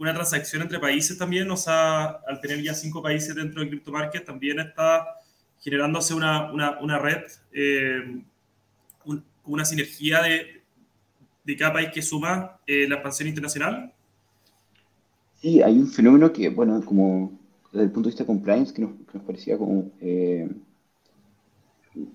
una 0.00 0.14
transacción 0.14 0.62
entre 0.62 0.78
países 0.78 1.18
también, 1.18 1.50
o 1.50 1.58
sea, 1.58 2.04
al 2.26 2.40
tener 2.40 2.62
ya 2.62 2.72
cinco 2.72 3.02
países 3.02 3.34
dentro 3.34 3.60
del 3.60 3.68
crypto 3.68 3.92
market, 3.92 4.24
también 4.24 4.58
está 4.58 5.06
generándose 5.60 6.14
una, 6.14 6.50
una, 6.50 6.80
una 6.80 6.98
red, 6.98 7.24
eh, 7.52 8.22
una 9.44 9.64
sinergia 9.66 10.22
de, 10.22 10.62
de, 11.44 11.56
cada 11.56 11.74
país 11.74 11.90
que 11.92 12.00
suma 12.00 12.58
eh, 12.66 12.88
la 12.88 12.94
expansión 12.94 13.28
internacional. 13.28 13.92
Sí, 15.40 15.62
hay 15.62 15.78
un 15.78 15.88
fenómeno 15.88 16.32
que, 16.32 16.50
bueno, 16.50 16.84
como 16.84 17.32
desde 17.72 17.84
el 17.84 17.90
punto 17.90 18.08
de 18.08 18.12
vista 18.12 18.24
de 18.24 18.28
compliance, 18.28 18.74
que 18.74 18.82
nos, 18.82 18.92
parecía 19.26 19.56
como 19.58 19.90
eh, 20.00 20.48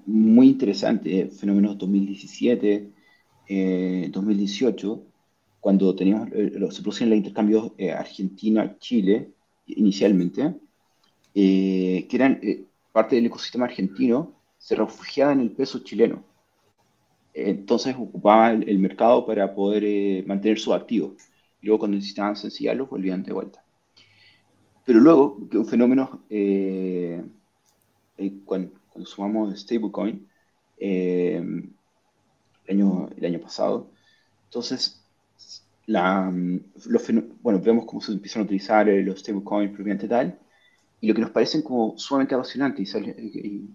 muy 0.06 0.48
interesante, 0.48 1.28
fenómeno 1.28 1.76
2017, 1.76 2.92
2018 4.12 5.04
cuando 5.66 5.96
teníamos, 5.96 6.30
eh, 6.32 6.52
se 6.70 6.84
producían 6.84 7.10
los 7.10 7.18
intercambios 7.18 7.72
eh, 7.80 7.92
Argentina-Chile 7.92 9.32
inicialmente, 9.66 10.54
eh, 11.34 12.06
que 12.08 12.16
eran 12.16 12.40
parte 12.92 13.16
del 13.16 13.26
ecosistema 13.26 13.66
argentino, 13.66 14.36
se 14.60 14.76
refugiaba 14.76 15.34
en 15.34 15.40
el 15.40 15.50
peso 15.50 15.80
chileno. 15.80 16.24
Entonces 17.34 17.96
ocupaba 17.98 18.52
el, 18.52 18.78
mercado 18.78 19.26
para 19.26 19.56
poder 19.56 20.24
mantener 20.28 20.60
sus 20.60 20.76
activos. 20.76 21.14
Y 21.66 21.68
luego 21.68 21.80
cuando 21.80 21.96
necesitaban 21.96 22.36
sencillarlos, 22.36 22.88
volvían 22.88 23.24
de 23.24 23.34
vuelta. 23.34 23.64
Pero 24.86 25.00
luego, 25.00 25.50
que 25.50 25.58
un 25.58 25.66
fenómeno, 25.66 26.22
cuando, 28.46 28.72
cuando, 28.92 29.06
sumamos 29.08 29.60
stablecoin, 29.60 30.28
el, 30.78 31.74
año, 32.70 33.10
el 33.18 33.26
año 33.26 33.40
pasado, 33.40 33.90
entonces 34.44 35.04
la, 35.88 36.32
los, 36.86 37.04
bueno, 37.42 37.60
vemos 37.60 37.86
cómo 37.86 38.00
se 38.00 38.12
empiezan 38.12 38.44
a 38.44 38.46
utilizar 38.46 38.88
eh, 38.88 39.02
los 39.02 39.22
stablecoins 39.22 39.72
propiamente 39.72 40.08
tal, 40.08 40.38
y 41.02 41.08
lo 41.08 41.16
que 41.16 41.22
nos 41.22 41.32
parecen 41.32 41.64
como 41.64 41.98
sumamente 41.98 42.36
apasionante 42.36 42.84
y, 42.84 43.70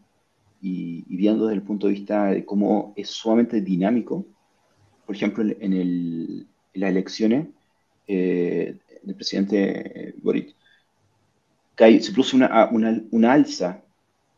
y, 0.63 1.17
viendo 1.17 1.47
desde 1.47 1.57
el 1.57 1.67
punto 1.67 1.89
de 1.89 1.95
vista 1.95 2.27
de 2.27 2.45
cómo 2.45 2.93
es 2.95 3.11
sumamente 3.11 3.61
dinámico, 3.61 4.25
por 5.07 5.17
ejemplo, 5.17 5.43
en, 5.43 5.73
el, 5.73 6.47
en 6.73 6.81
las 6.81 6.91
elecciones 6.91 7.49
eh, 8.07 8.77
del 9.03 9.15
presidente 9.15 10.09
eh, 10.09 10.15
Boric, 10.23 10.55
se 11.77 12.13
produce 12.13 12.37
una, 12.37 12.69
una, 12.71 13.03
una 13.11 13.33
alza 13.33 13.83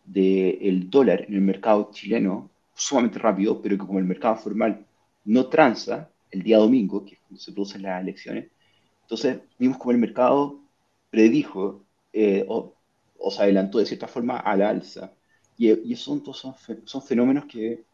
del 0.04 0.88
dólar 0.90 1.24
en 1.26 1.34
el 1.34 1.40
mercado 1.40 1.90
chileno 1.92 2.50
sumamente 2.74 3.18
rápido, 3.18 3.60
pero 3.60 3.76
que 3.76 3.86
como 3.86 3.98
el 3.98 4.04
mercado 4.04 4.36
formal 4.36 4.86
no 5.24 5.46
transa, 5.46 6.10
el 6.30 6.42
día 6.42 6.58
domingo, 6.58 7.04
que 7.04 7.14
es 7.14 7.20
cuando 7.20 7.40
se 7.40 7.52
producen 7.52 7.82
las 7.82 8.00
elecciones. 8.02 8.50
Entonces 9.02 9.40
vimos 9.58 9.78
como 9.78 9.92
el 9.92 9.98
mercado 9.98 10.60
predijo 11.10 11.84
eh, 12.12 12.44
o, 12.48 12.74
se 13.30 13.42
adelantó 13.42 13.78
de 13.78 13.86
cierta 13.86 14.08
forma 14.08 14.38
a 14.38 14.56
la 14.56 14.70
alza. 14.70 15.12
Y, 15.56 15.70
y 15.88 15.92
esos 15.92 16.22
son, 16.36 16.54
son, 16.84 17.02
fenómenos 17.02 17.44
que, 17.44 17.84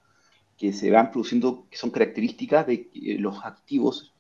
que, 0.57 0.73
se 0.73 0.91
van 0.91 1.11
produciendo, 1.11 1.67
que 1.71 1.77
son 1.77 1.91
características 1.91 2.67
de 2.67 2.89
que 2.89 3.19
los 3.19 3.45
activos, 3.45 4.15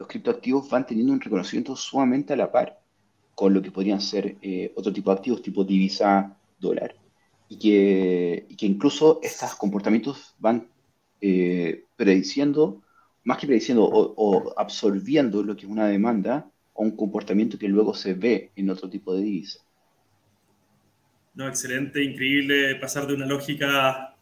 los 0.00 0.08
criptoactivos 0.08 0.68
van 0.70 0.86
teniendo 0.86 1.12
un 1.12 1.20
reconocimiento 1.20 1.76
sumamente 1.76 2.32
a 2.32 2.36
la 2.36 2.50
par 2.50 2.80
con 3.34 3.52
lo 3.52 3.60
que 3.60 3.70
podrían 3.70 4.00
ser 4.00 4.36
eh, 4.40 4.72
otro 4.74 4.92
tipo 4.92 5.10
de 5.10 5.18
activos, 5.18 5.42
tipo 5.42 5.62
divisa, 5.62 6.34
dólar. 6.58 6.94
Y 7.50 7.58
que, 7.58 8.46
incluso 8.60 9.20
estos 9.22 9.54
comportamientos 9.56 10.34
van 10.38 10.66
eh, 11.20 11.84
prediciendo 11.96 12.82
más 13.24 13.36
que 13.36 13.46
prediciendo 13.46 13.84
o, 13.84 14.54
absorbiendo 14.58 15.42
lo 15.42 15.54
que 15.54 15.66
es 15.66 15.70
una 15.70 15.86
demanda 15.86 16.50
o 16.72 16.82
un 16.82 16.96
comportamiento 16.96 17.58
que 17.58 17.68
luego 17.68 17.92
se 17.92 18.14
ve 18.14 18.52
en 18.56 18.70
otro 18.70 18.88
tipo 18.88 19.14
de 19.14 19.20
divisa. 19.20 19.60
No, 21.34 21.46
excelente, 21.46 22.02
increíble 22.02 22.76
pasar 22.76 23.06
de 23.06 23.14
una 23.14 23.26
lógica, 23.26 24.16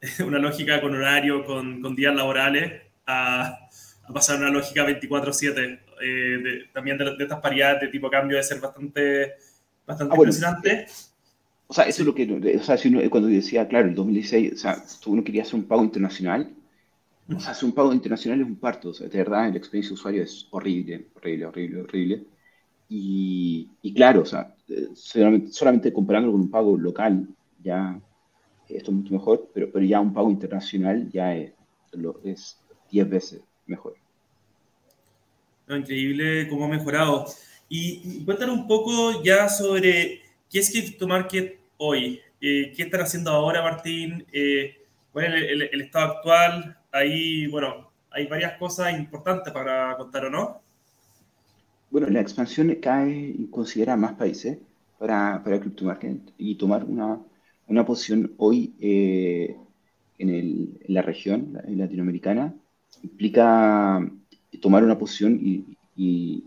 una 0.26 0.38
lógica 0.38 0.80
con 0.80 0.94
horario, 0.94 1.44
con 1.44 1.94
días 1.94 2.14
laborales, 2.14 2.82
a, 3.06 3.68
a, 4.10 4.12
pasar 4.12 4.36
a 4.36 4.40
una 4.40 4.50
lógica 4.50 4.84
24/7. 4.84 5.80
Eh, 6.02 6.68
también 6.72 6.98
de, 6.98 7.16
estas 7.18 7.40
paridades 7.40 7.82
de 7.82 7.88
tipo 7.88 8.10
cambio 8.10 8.36
de 8.36 8.42
ser 8.42 8.60
bastante, 8.60 9.32
bastante 9.86 10.14
ah, 10.14 10.16
impresionante. 10.16 10.86
O 11.66 11.74
sea, 11.74 11.84
eso 11.84 12.02
es 12.02 12.06
lo 12.06 12.14
que, 12.14 12.56
o 12.58 12.62
sea, 12.62 12.76
si 12.76 12.88
uno, 12.88 13.00
cuando 13.10 13.28
decía, 13.28 13.68
claro, 13.68 13.88
el 13.88 13.94
2016, 13.94 14.54
o 14.54 14.56
sea, 14.56 14.82
uno 15.06 15.22
quería 15.22 15.42
hacer 15.42 15.54
un 15.54 15.64
pago 15.64 15.84
internacional, 15.84 16.52
o 17.32 17.38
sea, 17.38 17.52
hacer 17.52 17.64
un 17.64 17.74
pago 17.74 17.92
internacional 17.92 18.40
es 18.40 18.46
un 18.46 18.56
parto, 18.56 18.88
o 18.88 18.94
sea, 18.94 19.06
de 19.06 19.18
verdad, 19.18 19.50
la 19.50 19.56
experiencia 19.56 19.90
de 19.90 19.94
usuario 19.94 20.22
es 20.24 20.48
horrible, 20.50 21.06
horrible, 21.14 21.46
horrible, 21.46 21.80
horrible. 21.82 22.24
Y, 22.88 23.68
y 23.82 23.94
claro, 23.94 24.22
o 24.22 24.26
sea, 24.26 24.52
solamente, 24.94 25.52
solamente 25.52 25.92
comparándolo 25.92 26.32
con 26.32 26.40
un 26.40 26.50
pago 26.50 26.76
local, 26.76 27.28
ya 27.62 28.00
esto 28.68 28.90
es 28.90 28.96
mucho 28.96 29.12
mejor, 29.12 29.48
pero, 29.54 29.70
pero 29.70 29.84
ya 29.84 30.00
un 30.00 30.12
pago 30.12 30.30
internacional 30.30 31.08
ya 31.10 31.36
es, 31.36 31.52
lo, 31.92 32.20
es 32.24 32.58
10 32.90 33.08
veces 33.08 33.42
mejor. 33.66 33.94
Increíble 35.76 36.48
cómo 36.48 36.64
ha 36.64 36.68
mejorado. 36.68 37.26
Y, 37.68 38.24
cuéntanos 38.24 38.56
un 38.56 38.66
poco 38.66 39.22
ya 39.22 39.48
sobre 39.48 40.22
qué 40.50 40.58
es 40.58 40.70
CryptoMarket 40.70 41.58
hoy. 41.76 42.20
Eh, 42.40 42.72
¿Qué 42.76 42.82
están 42.84 43.02
haciendo 43.02 43.30
ahora, 43.30 43.62
Martín? 43.62 44.26
Eh, 44.32 44.76
¿Cuál 45.12 45.26
es 45.26 45.50
el, 45.50 45.62
el, 45.62 45.80
estado 45.80 46.12
actual? 46.14 46.76
ahí, 46.92 47.46
bueno, 47.46 47.90
hay 48.10 48.26
varias 48.26 48.58
cosas 48.58 48.98
importantes 48.98 49.52
para 49.52 49.96
contar, 49.96 50.26
¿o 50.26 50.30
no? 50.30 50.60
Bueno, 51.90 52.08
la 52.08 52.20
expansión 52.20 52.74
cae 52.76 53.34
y 53.36 53.46
considera 53.48 53.96
más 53.96 54.14
países 54.14 54.58
para, 54.98 55.42
para 55.42 55.60
CryptoMarket 55.60 56.32
y 56.38 56.54
tomar 56.56 56.84
una, 56.84 57.20
una 57.66 57.84
posición 57.84 58.32
hoy 58.36 58.74
eh, 58.80 59.56
en, 60.18 60.28
el, 60.28 60.78
en, 60.82 60.94
la 60.94 61.02
región 61.02 61.60
latinoamericana 61.66 62.54
implica 63.02 64.08
tomar 64.58 64.84
una 64.84 64.98
posición 64.98 65.40
y, 65.42 65.64
y, 65.96 66.44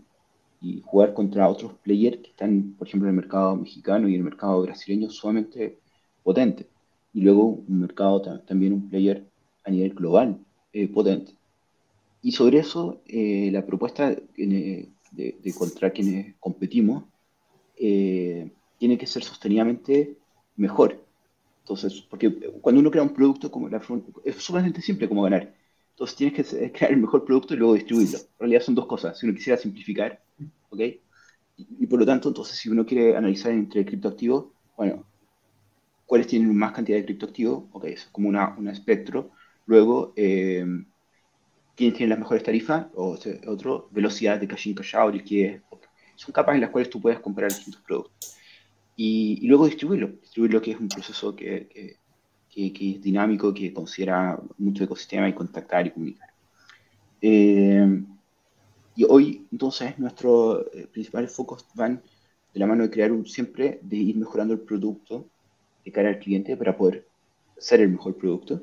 y 0.60 0.80
jugar 0.84 1.14
contra 1.14 1.48
otros 1.48 1.74
players 1.82 2.18
que 2.18 2.30
están, 2.30 2.74
por 2.78 2.88
ejemplo, 2.88 3.08
en 3.08 3.14
el 3.14 3.20
mercado 3.20 3.56
mexicano 3.56 4.08
y 4.08 4.14
el 4.14 4.22
mercado 4.22 4.62
brasileño 4.62 5.10
sumamente 5.10 5.78
potente. 6.22 6.66
Y 7.12 7.20
luego 7.20 7.62
un 7.68 7.80
mercado 7.80 8.20
también, 8.46 8.72
un 8.72 8.88
player 8.88 9.24
a 9.64 9.70
nivel 9.70 9.94
global 9.94 10.38
eh, 10.72 10.88
potente. 10.88 11.32
Y 12.22 12.32
sobre 12.32 12.58
eso, 12.58 13.02
eh, 13.06 13.50
la 13.52 13.64
propuesta 13.64 14.10
de, 14.10 14.88
de, 15.12 15.54
contra 15.56 15.90
quienes 15.90 16.34
competimos 16.40 17.04
eh, 17.76 18.50
tiene 18.78 18.98
que 18.98 19.06
ser 19.06 19.22
sostenidamente 19.22 20.16
mejor. 20.56 21.04
Entonces, 21.60 22.00
porque 22.08 22.32
cuando 22.60 22.80
uno 22.80 22.90
crea 22.90 23.02
un 23.02 23.14
producto 23.14 23.50
como 23.50 23.68
la 23.68 23.80
es 24.24 24.36
sumamente 24.36 24.80
simple 24.80 25.08
como 25.08 25.22
ganar. 25.22 25.54
Entonces 25.94 26.16
tienes 26.16 26.34
que 26.34 26.72
crear 26.72 26.92
el 26.92 27.00
mejor 27.00 27.24
producto 27.24 27.54
y 27.54 27.56
luego 27.56 27.74
distribuirlo. 27.74 28.18
En 28.18 28.38
realidad 28.40 28.62
son 28.62 28.74
dos 28.74 28.86
cosas. 28.86 29.18
Si 29.18 29.26
uno 29.26 29.34
quisiera 29.34 29.56
simplificar, 29.56 30.20
¿ok? 30.70 30.80
Y, 31.56 31.86
por 31.86 32.00
lo 32.00 32.06
tanto, 32.06 32.28
entonces 32.28 32.56
si 32.56 32.68
uno 32.68 32.84
quiere 32.84 33.16
analizar 33.16 33.52
entre 33.52 33.86
criptoactivos, 33.86 34.46
bueno, 34.76 35.06
¿cuáles 36.04 36.26
tienen 36.26 36.54
más 36.56 36.72
cantidad 36.72 36.98
de 36.98 37.04
criptoactivos? 37.04 37.64
Ok, 37.72 37.84
es 37.84 38.08
como 38.10 38.28
una, 38.28 38.56
un 38.58 38.68
espectro. 38.68 39.30
Luego, 39.66 40.12
eh, 40.16 40.66
¿quiénes 41.76 41.96
tienen 41.96 42.10
las 42.10 42.18
mejores 42.18 42.42
tarifas? 42.42 42.86
O 42.94 43.16
otro, 43.46 43.88
velocidad 43.92 44.40
de 44.40 44.48
cash 44.48 44.66
in, 44.66 44.74
cash 44.74 44.96
out, 44.96 45.14
liquidez. 45.14 45.62
Son 46.16 46.32
capas 46.32 46.56
en 46.56 46.62
las 46.62 46.70
cuales 46.70 46.90
tú 46.90 47.00
puedes 47.00 47.20
comprar 47.20 47.50
distintos 47.50 47.82
productos. 47.82 48.36
Y, 48.96 49.46
luego 49.46 49.66
distribuirlo. 49.66 50.08
Distribuirlo 50.08 50.60
que 50.60 50.72
es 50.72 50.80
un 50.80 50.88
proceso 50.88 51.36
que 51.36 51.68
que, 51.68 52.03
es 52.56 53.02
dinámico, 53.02 53.52
que 53.52 53.72
considera 53.72 54.38
mucho 54.58 54.84
ecosistema 54.84 55.28
y 55.28 55.32
contactar 55.32 55.86
y 55.86 55.90
comunicar. 55.90 56.30
Eh, 57.20 58.02
y 58.96 59.04
hoy, 59.08 59.46
entonces, 59.50 59.98
nuestros 59.98 60.66
eh, 60.72 60.86
principales 60.92 61.32
focos 61.32 61.66
van 61.74 62.00
de 62.52 62.60
la 62.60 62.66
mano 62.66 62.84
de 62.84 62.90
crear 62.90 63.10
un, 63.10 63.26
siempre, 63.26 63.80
de 63.82 63.96
ir 63.96 64.16
mejorando 64.16 64.54
el 64.54 64.60
producto 64.60 65.26
de 65.84 65.90
cara 65.90 66.08
al 66.10 66.18
cliente 66.18 66.56
para 66.56 66.76
poder 66.76 67.06
ser 67.58 67.80
el 67.80 67.90
mejor 67.90 68.16
producto, 68.16 68.62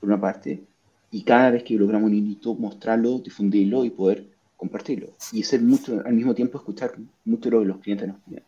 por 0.00 0.08
una 0.08 0.20
parte, 0.20 0.62
y 1.10 1.22
cada 1.22 1.50
vez 1.50 1.62
que 1.62 1.74
logramos 1.74 2.10
un 2.10 2.14
hito, 2.14 2.54
mostrarlo, 2.54 3.18
difundirlo 3.18 3.84
y 3.84 3.90
poder 3.90 4.26
compartirlo. 4.56 5.08
Y 5.32 5.42
ser 5.42 5.62
mucho, 5.62 6.02
al 6.04 6.14
mismo 6.14 6.34
tiempo, 6.34 6.58
escuchar 6.58 6.94
mucho 7.24 7.50
lo 7.50 7.60
que 7.60 7.66
los 7.66 7.78
clientes 7.78 8.08
nos 8.08 8.16
piden. 8.20 8.42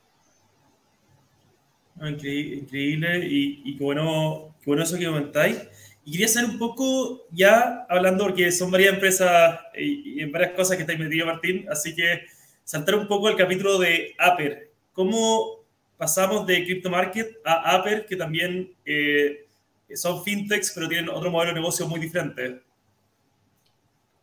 Increíble, 2.03 3.27
y, 3.29 3.63
y 3.65 3.77
qué, 3.77 3.85
bueno, 3.85 4.50
bueno 4.67 4.83
eso 4.83 4.99
que 4.99 5.07
comentáis. 5.07 5.59
Y 6.05 6.13
quería 6.13 6.29
saber 6.29 6.51
un 6.51 6.59
poco, 6.59 7.27
ya 7.31 7.87
hablando, 7.89 8.25
porque 8.25 8.51
son 8.51 8.71
varias 8.71 8.95
empresas 8.95 9.61
y, 9.77 10.25
varias 10.27 10.53
cosas 10.53 10.77
que 10.77 10.83
estáis 10.83 10.99
metido, 10.99 11.27
Martín, 11.27 11.67
así 11.71 11.95
que 11.95 12.23
saltar 12.65 12.95
un 12.95 13.07
poco 13.07 13.29
al 13.29 13.37
capítulo 13.37 13.79
de 13.79 14.15
Aper. 14.19 14.71
¿Cómo 14.93 15.61
pasamos 15.99 16.47
de 16.47 16.65
Crypto 16.65 16.91
Market 16.91 17.37
a 17.45 17.77
Aper, 17.77 18.07
que 18.07 18.17
también 18.17 18.73
eh, 18.85 19.47
son 19.95 20.23
fintechs, 20.25 20.73
pero 20.75 20.89
tienen 20.89 21.11
otro 21.11 21.31
modelo 21.31 21.53
de 21.53 21.61
negocio 21.61 21.87
muy 21.87 22.01
diferente? 22.01 22.63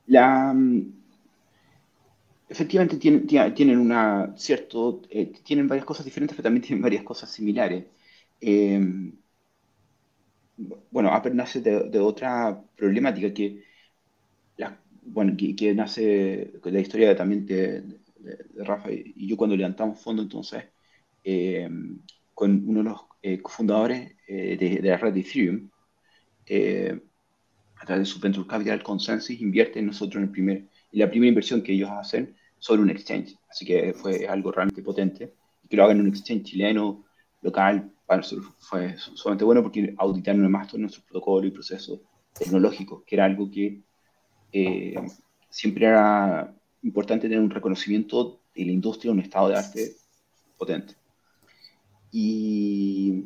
La, 0.08 0.56
efectivamente 2.50 2.98
tienen, 2.98 3.28
tienen 3.28 3.78
una 3.78 4.34
cierto, 4.36 5.02
eh, 5.10 5.32
tienen 5.44 5.68
varias 5.68 5.86
cosas 5.86 6.06
diferentes, 6.06 6.36
pero 6.36 6.46
también 6.46 6.64
tienen 6.64 6.82
varias 6.82 7.04
cosas 7.04 7.32
similares. 7.32 7.86
Eh, 8.40 9.12
bueno, 10.58 11.14
Apple 11.14 11.34
nace 11.34 11.62
de, 11.62 12.00
otra 12.00 12.62
problemática 12.76 13.34
que, 13.34 13.64
la, 14.58 14.80
bueno, 15.04 15.36
que, 15.38 15.74
nace 15.74 16.60
de 16.64 16.72
la 16.72 16.80
historia 16.80 17.16
también 17.16 17.46
de, 17.46 17.84
Rafa 18.58 18.92
y 18.92 19.28
yo 19.28 19.38
cuando 19.38 19.56
levantamos 19.56 20.02
fondo 20.02 20.22
entonces 20.22 20.66
eh, 21.24 21.70
con 22.34 22.68
uno 22.68 22.84
de 22.84 22.90
los 22.90 23.42
cofundadores 23.42 24.16
de, 24.28 24.80
la 24.84 24.98
red 24.98 25.14
de 25.14 25.20
Ethereum, 25.22 25.70
a 27.80 27.86
través 27.86 28.08
de 28.08 28.14
su 28.14 28.20
Venture 28.20 28.48
Capital 28.48 28.84
Consensus, 28.84 29.40
invierte 29.40 29.80
en 29.80 29.88
nosotros 29.88 30.18
en 30.18 30.24
el 30.24 30.32
primer 30.32 30.68
y 30.92 31.00
la 31.00 31.10
primera 31.10 31.30
inversión 31.30 31.62
que 31.62 31.74
ellos 31.74 31.90
hacen 31.92 32.36
sobre 32.60 32.82
un 32.82 32.90
exchange. 32.90 33.38
Así 33.50 33.66
que 33.66 33.94
fue 33.94 34.28
algo 34.28 34.52
realmente 34.52 34.82
potente. 34.82 35.34
Que 35.70 35.78
lo 35.78 35.84
hagan 35.84 35.98
en 35.98 36.04
un 36.04 36.10
exchange 36.10 36.44
chileno, 36.44 37.06
local, 37.42 37.92
para 38.08 38.18
nosotros 38.18 38.48
fue 38.58 38.98
sumamente 38.98 39.44
bueno 39.44 39.62
porque 39.62 39.94
auditaron 39.98 40.42
además 40.42 40.68
todo 40.68 40.80
nuestro 40.80 41.04
protocolo 41.04 41.46
y 41.46 41.52
proceso 41.52 42.02
tecnológico, 42.34 43.04
que 43.06 43.16
era 43.16 43.26
algo 43.26 43.52
que 43.52 43.82
eh, 44.52 44.96
siempre 45.50 45.86
era 45.86 46.56
importante 46.84 47.28
tener 47.28 47.44
un 47.44 47.50
reconocimiento 47.50 48.40
de 48.56 48.66
la 48.66 48.72
industria, 48.72 49.12
un 49.12 49.20
estado 49.20 49.50
de 49.50 49.58
arte 49.58 49.96
potente. 50.58 50.96
Y, 52.12 53.26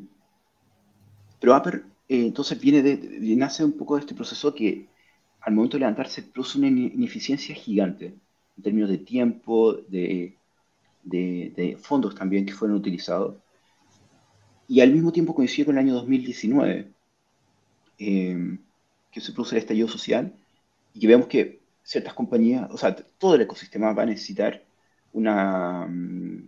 pero 1.39 1.53
Aper 1.53 1.85
eh, 2.09 2.25
entonces 2.25 2.59
viene 2.59 2.81
de, 2.81 3.35
nace 3.37 3.63
un 3.63 3.73
poco 3.73 3.95
de 3.95 4.01
este 4.01 4.15
proceso 4.15 4.53
que 4.53 4.89
al 5.41 5.53
momento 5.53 5.77
de 5.77 5.81
levantarse 5.81 6.23
produce 6.23 6.57
una 6.57 6.67
ineficiencia 6.67 7.55
gigante 7.55 8.15
en 8.57 8.63
términos 8.63 8.89
de 8.89 8.97
tiempo, 8.97 9.73
de, 9.73 10.35
de, 11.03 11.77
fondos 11.81 12.15
también 12.15 12.45
que 12.45 12.53
fueron 12.53 12.77
utilizados. 12.77 13.37
Y 14.71 14.79
al 14.79 14.93
mismo 14.93 15.11
tiempo 15.11 15.35
coincide 15.35 15.65
con 15.65 15.75
el 15.75 15.83
año 15.83 15.93
2019, 15.95 16.93
eh, 17.99 18.57
que 19.11 19.19
se 19.19 19.33
produce 19.33 19.55
el 19.55 19.63
estallido 19.63 19.89
social 19.89 20.33
y 20.93 21.01
que 21.01 21.07
vemos 21.07 21.27
que 21.27 21.59
ciertas 21.83 22.13
compañías, 22.13 22.71
o 22.71 22.77
sea, 22.77 22.95
todo 22.95 23.35
el 23.35 23.41
ecosistema 23.41 23.91
va 23.91 24.03
a 24.03 24.05
necesitar 24.05 24.63
una, 25.11 25.85
mm, 25.87 26.47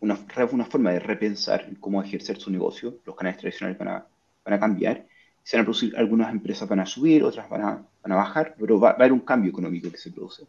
una, 0.00 0.18
una 0.52 0.64
forma 0.66 0.90
de 0.92 1.00
repensar 1.00 1.70
cómo 1.80 2.02
ejercer 2.02 2.38
su 2.38 2.50
negocio. 2.50 2.98
Los 3.06 3.16
canales 3.16 3.40
tradicionales 3.40 3.78
van 3.78 3.88
a, 3.88 4.06
van 4.44 4.54
a 4.54 4.60
cambiar 4.60 5.06
se 5.42 5.56
van 5.56 5.62
a 5.62 5.64
producir, 5.64 5.96
algunas 5.96 6.30
empresas 6.30 6.68
van 6.68 6.80
a 6.80 6.86
subir, 6.86 7.24
otras 7.24 7.48
van 7.48 7.62
a, 7.62 7.86
van 8.02 8.12
a 8.12 8.16
bajar, 8.16 8.54
pero 8.58 8.78
va, 8.78 8.90
a 8.90 8.92
haber 8.92 9.12
un 9.12 9.20
cambio 9.20 9.50
económico 9.50 9.90
que 9.90 9.96
se 9.96 10.10
produce. 10.10 10.44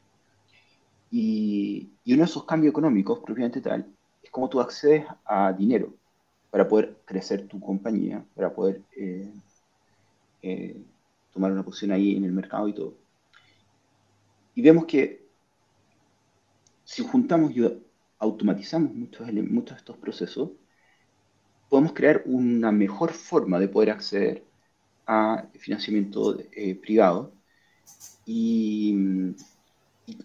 Y, 1.11 1.91
y, 2.03 2.13
uno 2.13 2.23
de 2.23 2.29
esos 2.29 2.43
cambios 2.43 2.71
económicos, 2.71 3.19
propiamente 3.19 3.61
tal, 3.61 3.85
es 4.21 4.29
cómo 4.29 4.49
tú 4.49 4.59
accedes 4.59 5.05
a 5.25 5.53
dinero 5.53 5.93
para 6.53 6.67
poder 6.67 6.97
crecer 7.03 7.47
tu 7.47 7.59
compañía, 7.59 8.23
para 8.35 8.53
poder 8.53 8.83
eh, 8.95 9.33
eh, 10.43 10.77
tomar 11.33 11.51
una 11.51 11.63
posición 11.63 11.91
ahí 11.91 12.15
en 12.15 12.25
el 12.25 12.31
mercado 12.31 12.67
y 12.67 12.73
todo. 12.73 12.93
Y 14.53 14.61
vemos 14.61 14.85
que 14.85 15.25
si 16.83 17.01
juntamos 17.01 17.57
y 17.57 17.67
automatizamos 18.19 18.93
muchos, 18.93 19.33
muchos 19.33 19.77
de 19.77 19.79
estos 19.79 19.97
procesos, 19.97 20.51
podemos 21.69 21.93
crear 21.93 22.21
una 22.27 22.71
mejor 22.71 23.13
forma 23.13 23.59
de 23.59 23.67
poder 23.67 23.89
acceder 23.89 24.43
a 25.07 25.47
financiamiento 25.55 26.37
eh, 26.51 26.75
privado. 26.75 27.33
Y, 28.27 28.95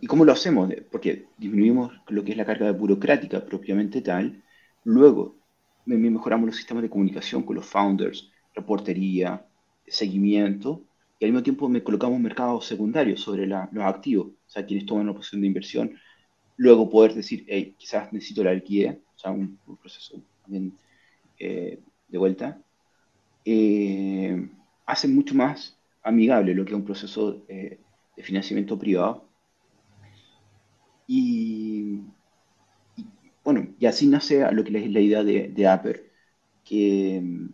cómo 0.06 0.26
lo 0.26 0.32
hacemos? 0.32 0.70
Porque 0.90 1.24
disminuimos 1.38 1.90
lo 2.08 2.22
que 2.22 2.32
es 2.32 2.36
la 2.36 2.44
carga 2.44 2.70
burocrática 2.72 3.46
propiamente 3.46 4.02
tal, 4.02 4.42
luego 4.84 5.38
mejoramos 5.96 6.46
los 6.46 6.57
sistemas 6.57 6.83
de 6.83 6.90
comunicación 6.90 7.42
con 7.42 7.57
los 7.57 7.66
founders, 7.66 8.31
reportería, 8.55 9.46
seguimiento, 9.87 10.85
y 11.18 11.24
al 11.24 11.33
mismo 11.33 11.42
tiempo 11.42 11.68
me 11.68 11.83
colocamos 11.83 12.20
mercados 12.20 12.66
secundarios 12.66 13.20
sobre 13.20 13.46
los 13.46 13.85
activos, 13.85 14.29
o 14.29 14.51
sea, 14.51 14.64
quienes 14.64 14.87
toman 14.87 15.05
una 15.05 15.14
posición 15.14 15.40
de 15.40 15.46
inversión, 15.46 15.98
luego 16.57 16.90
poder 16.90 17.14
decir, 17.14 17.44
hey, 17.48 17.74
quizás 17.79 18.12
necesito 18.12 18.44
la 18.44 18.55
liquidez, 18.55 18.98
o 19.16 19.18
sea, 19.18 19.31
un, 19.31 19.59
proceso 19.81 20.22
también 20.42 20.77
eh, 21.38 21.81
de 22.09 22.18
vuelta. 22.18 22.61
Eh, 23.44 24.48
hace 24.87 25.09
mucho 25.09 25.35
más 25.35 25.77
amigable 26.03 26.55
lo 26.55 26.64
que 26.64 26.72
es 26.72 26.77
un 26.77 26.85
proceso 26.85 27.42
eh, 27.48 27.79
de 28.16 28.22
financiamiento 28.22 28.79
privado. 28.79 29.24
Y, 31.07 32.01
bueno, 33.48 33.74
y 33.78 33.87
así 33.87 34.06
nace 34.06 34.44
lo 34.52 34.62
que 34.62 34.76
es 34.76 34.90
la 34.90 35.00
idea 35.00 35.24
de, 35.24 35.48
de 35.48 35.66
Aper, 35.66 36.11
que 36.64 37.18
mm, 37.22 37.48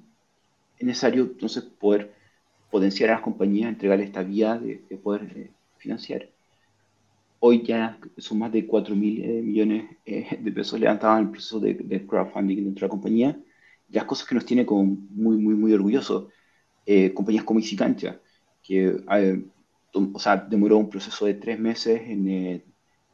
es 0.79 0.87
necesario 0.87 1.23
entonces 1.23 1.63
poder 1.63 2.13
potenciar 2.69 3.11
a 3.11 3.13
las 3.15 3.23
compañías, 3.23 3.69
entregarles 3.69 4.09
esta 4.09 4.25
vía 4.25 4.59
de, 4.59 4.79
poder 5.01 5.23
eh, 5.37 5.51
financiar. 5.79 6.29
Hoy 7.39 7.63
ya 7.63 7.97
son 8.19 8.41
más 8.41 8.51
de 8.51 8.67
4 8.67 8.97
mil 8.97 9.23
eh, 9.23 9.41
millones 9.41 9.85
de 10.05 10.53
pesos 10.53 10.81
levantados 10.81 11.21
en 11.21 11.27
el 11.27 11.31
proceso 11.31 11.61
de, 11.61 11.75
de, 11.75 12.05
crowdfunding 12.05 12.65
dentro 12.65 12.81
de 12.81 12.89
la 12.89 12.91
compañía. 12.91 13.39
Las 13.91 14.05
cosas 14.05 14.27
que 14.27 14.35
nos 14.35 14.45
tiene 14.45 14.67
como 14.67 14.83
muy, 14.85 15.37
muy, 15.37 15.55
muy 15.55 15.73
orgullosos 15.75 16.33
eh, 16.87 17.15
compañías 17.15 17.45
como 17.45 17.61
Isicancha, 17.61 18.21
que 18.65 18.97
eh, 19.13 19.45
o 19.93 20.19
sea, 20.19 20.37
demoró 20.39 20.77
un 20.79 20.91
proceso 20.91 21.27
de 21.27 21.35
tres 21.35 21.61
meses 21.61 22.01
en, 22.03 22.29
eh, 22.29 22.65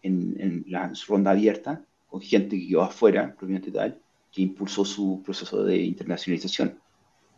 en, 0.02 0.40
en, 0.40 0.64
la 0.68 0.90
ronda 1.06 1.32
abierta, 1.32 1.84
con 2.10 2.20
gente 2.20 2.58
que 2.58 2.68
quedó 2.68 2.82
afuera, 2.82 3.34
propiamente 3.36 3.70
tal, 3.70 3.98
que 4.32 4.42
impulsó 4.42 4.84
su 4.84 5.22
proceso 5.24 5.64
de 5.64 5.76
internacionalización. 5.78 6.78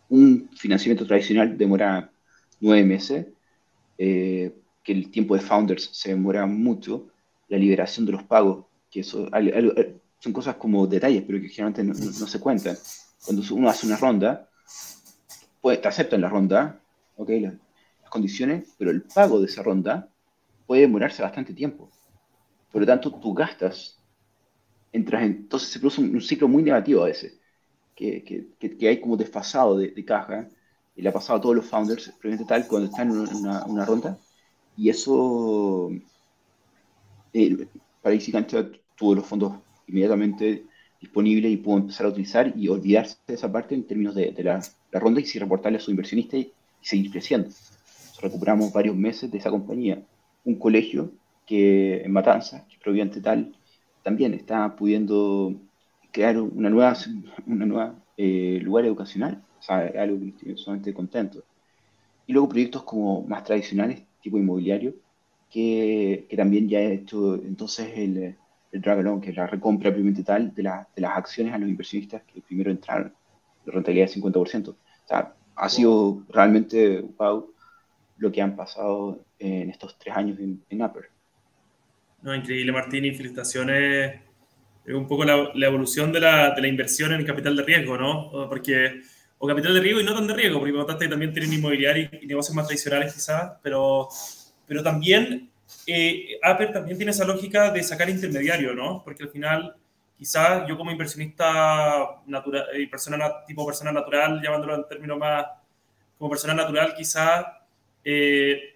Un 0.08 0.50
financiamiento 0.56 1.06
tradicional 1.06 1.56
demora 1.56 2.10
nueve 2.60 2.84
meses, 2.84 3.26
que 3.96 4.92
el 4.92 5.10
tiempo 5.10 5.34
de 5.34 5.40
founders 5.40 5.90
se 5.92 6.10
demora 6.10 6.46
mucho, 6.46 7.08
la 7.48 7.58
liberación 7.58 8.06
de 8.06 8.12
los 8.12 8.22
pagos 8.24 8.64
que 8.90 9.00
eso, 9.00 9.28
son 10.18 10.32
cosas 10.32 10.56
como 10.56 10.86
detalles, 10.86 11.24
pero 11.26 11.40
que 11.40 11.48
generalmente 11.48 11.82
no, 11.82 12.26
se 12.26 12.40
cuentan. 12.40 12.76
Cuando 13.24 13.42
uno 13.54 13.68
hace 13.68 13.86
una 13.86 13.96
ronda, 13.96 14.48
te 15.62 15.88
aceptan 15.88 16.20
la 16.20 16.28
ronda, 16.28 16.80
okay, 17.16 17.40
las, 17.40 17.54
condiciones, 18.10 18.68
pero 18.76 18.90
el 18.90 19.02
pago 19.02 19.40
de 19.40 19.46
esa 19.46 19.62
ronda 19.62 20.06
puede 20.66 20.82
demorarse 20.82 21.22
bastante 21.22 21.54
tiempo. 21.54 21.90
Por 22.70 22.82
lo 22.82 22.86
tanto, 22.86 23.10
tú 23.10 23.32
gastas, 23.32 23.98
entras 24.92 25.22
entonces 25.22 25.68
se 25.70 25.78
produce 25.78 26.00
un, 26.00 26.20
ciclo 26.20 26.48
muy 26.48 26.62
negativo 26.62 27.02
a 27.02 27.06
veces, 27.06 27.38
que, 27.94 28.22
que, 28.58 28.76
que 28.76 28.88
hay 28.88 29.00
como 29.00 29.16
desfasado 29.16 29.78
de, 29.78 29.88
de, 29.88 30.04
caja, 30.04 30.48
y 30.94 31.02
le 31.02 31.08
ha 31.08 31.12
pasado 31.12 31.38
a 31.38 31.42
todos 31.42 31.56
los 31.56 31.66
founders, 31.66 32.10
probablemente 32.20 32.48
tal, 32.48 32.66
cuando 32.66 32.88
están 32.88 33.10
en 33.10 33.18
una, 33.18 33.64
una 33.64 33.84
ronda, 33.84 34.18
y 34.76 34.88
eso, 34.88 35.90
eh, 37.32 37.66
Paradise 38.02 38.32
tuvo 38.96 39.14
los 39.14 39.26
fondos 39.26 39.54
inmediatamente 39.86 40.64
disponibles 41.00 41.52
y 41.52 41.56
pudo 41.56 41.78
empezar 41.78 42.06
a 42.06 42.10
utilizar 42.10 42.52
y 42.56 42.68
olvidarse 42.68 43.16
de 43.26 43.34
esa 43.34 43.50
parte 43.50 43.74
en 43.74 43.86
términos 43.86 44.14
de, 44.14 44.30
de 44.30 44.44
la, 44.44 44.62
la, 44.90 45.00
ronda 45.00 45.20
y 45.20 45.26
si 45.26 45.38
reportarle 45.38 45.78
a 45.78 45.80
su 45.80 45.90
inversionista 45.90 46.36
y, 46.36 46.52
seguir 46.80 47.10
creciendo. 47.10 47.48
recuperamos 48.20 48.72
varios 48.72 48.96
meses 48.96 49.30
de 49.30 49.38
esa 49.38 49.50
compañía. 49.50 50.02
Un 50.44 50.56
colegio 50.56 51.12
que 51.46 52.02
en 52.02 52.12
Matanza, 52.12 52.66
que 52.68 53.20
tal, 53.20 53.54
también 54.02 54.34
está 54.34 54.74
pudiendo 54.76 55.54
crear 56.10 56.40
una 56.40 56.70
nueva, 56.70 56.96
una 57.46 57.66
nueva 57.66 57.94
eh, 58.16 58.60
lugar 58.62 58.84
educacional. 58.84 59.42
O 59.58 59.62
sea, 59.62 59.92
algo 59.98 60.18
que 60.18 60.28
estoy 60.28 60.56
sumamente 60.56 60.92
contento. 60.92 61.44
Y 62.26 62.32
luego 62.32 62.48
proyectos 62.48 62.82
como 62.84 63.22
más 63.22 63.44
tradicionales, 63.44 64.02
tipo 64.20 64.38
inmobiliario, 64.38 64.94
que, 65.50 66.26
que 66.28 66.36
también 66.36 66.68
ya 66.68 66.80
he 66.80 66.94
hecho 66.94 67.34
entonces 67.36 67.90
el, 67.96 68.36
el 68.72 68.80
drag 68.80 69.00
along, 69.00 69.20
que 69.20 69.30
es 69.30 69.36
la 69.36 69.46
recompra 69.46 69.90
propiamente 69.90 70.24
tal 70.24 70.54
de, 70.54 70.62
la, 70.62 70.88
de, 70.96 71.02
las 71.02 71.16
acciones 71.16 71.52
a 71.52 71.58
los 71.58 71.68
inversionistas 71.68 72.22
que 72.22 72.40
primero 72.40 72.70
entraron, 72.70 73.12
de 73.64 73.72
rentabilidad 73.72 74.08
del 74.10 74.22
50%. 74.22 74.68
O 74.70 74.76
sea, 75.06 75.34
ha 75.54 75.68
sido 75.68 76.22
realmente 76.30 77.02
wow 77.18 77.52
lo 78.16 78.32
que 78.32 78.40
han 78.40 78.56
pasado 78.56 79.24
en 79.38 79.70
estos 79.70 79.98
tres 79.98 80.16
años 80.16 80.38
en, 80.38 80.62
en 80.70 80.82
Upper. 80.82 81.11
No, 82.22 82.34
increíble, 82.34 82.72
Martín, 82.72 83.04
y 83.04 83.14
felicitaciones. 83.14 84.20
Es 84.84 84.94
un 84.94 85.06
poco 85.06 85.24
la, 85.24 85.50
la 85.54 85.66
evolución 85.66 86.12
de 86.12 86.20
la, 86.20 86.54
de 86.54 86.60
la, 86.60 86.68
inversión 86.68 87.12
en 87.12 87.24
capital 87.24 87.56
de 87.56 87.62
riesgo, 87.62 87.96
¿no? 87.96 88.48
Porque, 88.48 89.00
o 89.38 89.46
capital 89.46 89.74
de 89.74 89.80
riesgo 89.80 90.00
y 90.00 90.04
no 90.04 90.14
tan 90.14 90.26
de 90.26 90.34
riesgo, 90.34 90.58
porque 90.58 90.72
me 90.72 91.08
también 91.08 91.32
tienen 91.32 91.52
inmobiliario 91.52 92.08
y, 92.12 92.24
y 92.24 92.26
negocios 92.26 92.54
más 92.54 92.66
tradicionales 92.66 93.14
quizás, 93.14 93.52
pero, 93.62 94.08
pero 94.66 94.82
también 94.82 95.52
eh, 95.86 96.38
Apple 96.42 96.68
también 96.68 96.96
tiene 96.96 97.10
esa 97.12 97.24
lógica 97.24 97.70
de 97.70 97.82
sacar 97.82 98.08
intermediario, 98.08 98.74
¿no? 98.74 99.02
Porque 99.04 99.24
al 99.24 99.30
final, 99.30 99.76
quizás 100.16 100.66
yo 100.68 100.76
como 100.76 100.90
inversionista 100.90 102.22
natural, 102.26 102.66
eh, 102.74 102.88
persona, 102.88 103.44
tipo 103.46 103.66
persona 103.66 103.92
natural, 103.92 104.40
llamándolo 104.42 104.76
en 104.76 104.88
términos 104.88 105.18
más 105.18 105.46
como 106.18 106.30
persona 106.30 106.54
natural, 106.54 106.94
quizás 106.94 107.44
eh, 108.04 108.71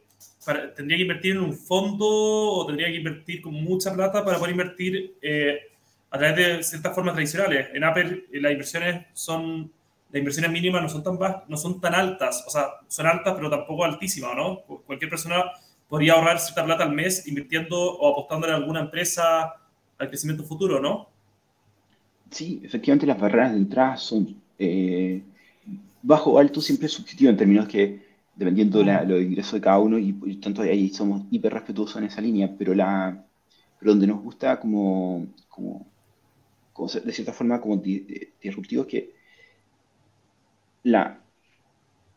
tendría 0.75 0.97
que 0.97 1.03
invertir 1.03 1.33
en 1.33 1.43
un 1.43 1.53
fondo 1.53 2.07
o 2.07 2.67
tendría 2.67 2.89
que 2.89 2.97
invertir 2.97 3.43
con 3.43 3.55
mucha 3.55 3.93
plata 3.93 4.25
para 4.25 4.39
poder 4.39 4.53
invertir 4.53 5.17
eh, 5.21 5.59
a 6.11 6.19
través 6.19 6.37
de 6.37 6.63
ciertas 6.63 6.95
formas 6.95 7.15
tradicionales. 7.15 7.69
En 7.75 7.85
Apple 7.85 8.27
las 8.33 8.53
inversiones 8.53 9.07
son 9.13 9.71
las 10.11 10.19
inversiones 10.21 10.51
mínimas 10.51 10.83
no 10.83 10.89
son 10.89 11.03
tan 11.03 11.19
no 11.49 11.57
son 11.57 11.81
tan 11.81 11.95
altas, 11.95 12.45
o 12.47 12.51
sea, 12.51 12.67
son 12.87 13.07
altas 13.07 13.35
pero 13.35 13.51
tampoco 13.51 13.85
altísimas, 13.85 14.37
¿no? 14.37 14.61
Cualquier 14.87 15.11
persona 15.11 15.45
podría 15.89 16.15
ahorrar 16.15 16.39
cierta 16.39 16.65
plata 16.65 16.85
al 16.85 16.93
mes 16.93 17.27
invirtiendo 17.27 17.77
o 17.79 18.13
apostando 18.13 18.47
en 18.47 18.55
alguna 18.55 18.81
empresa 18.81 19.55
al 19.99 20.09
crecimiento 20.09 20.45
futuro, 20.45 20.81
¿no? 20.81 21.09
Sí, 22.31 22.61
efectivamente 22.65 23.07
las 23.07 23.19
barreras 23.19 23.53
de 23.53 23.59
entrada 23.59 23.97
son 23.97 24.37
eh, 24.59 25.23
bajo 26.03 26.33
o 26.33 26.39
alto 26.39 26.61
siempre 26.61 26.89
subjetivo 26.89 27.31
en 27.31 27.37
términos 27.37 27.69
que 27.69 28.06
dependiendo 28.37 28.79
de 28.81 29.07
los 29.07 29.23
ingresos 29.23 29.55
de 29.55 29.61
cada 29.61 29.79
uno 29.79 29.99
y, 29.99 30.13
tanto 30.37 30.63
ahí 30.63 30.91
somos 30.91 31.27
hiper 31.31 31.53
respetuosos 31.53 31.97
en 31.97 32.05
esa 32.05 32.21
línea, 32.21 32.55
pero 32.57 32.75
la 32.75 33.25
pero 33.79 33.93
donde 33.93 34.07
nos 34.07 34.23
gusta 34.23 34.59
como, 34.59 35.27
como, 35.49 35.87
de 37.05 37.13
cierta 37.13 37.33
forma 37.33 37.61
como 37.61 37.77
disruptivo 37.77 38.83
es 38.83 38.89
que 38.89 39.15
la, 40.83 41.21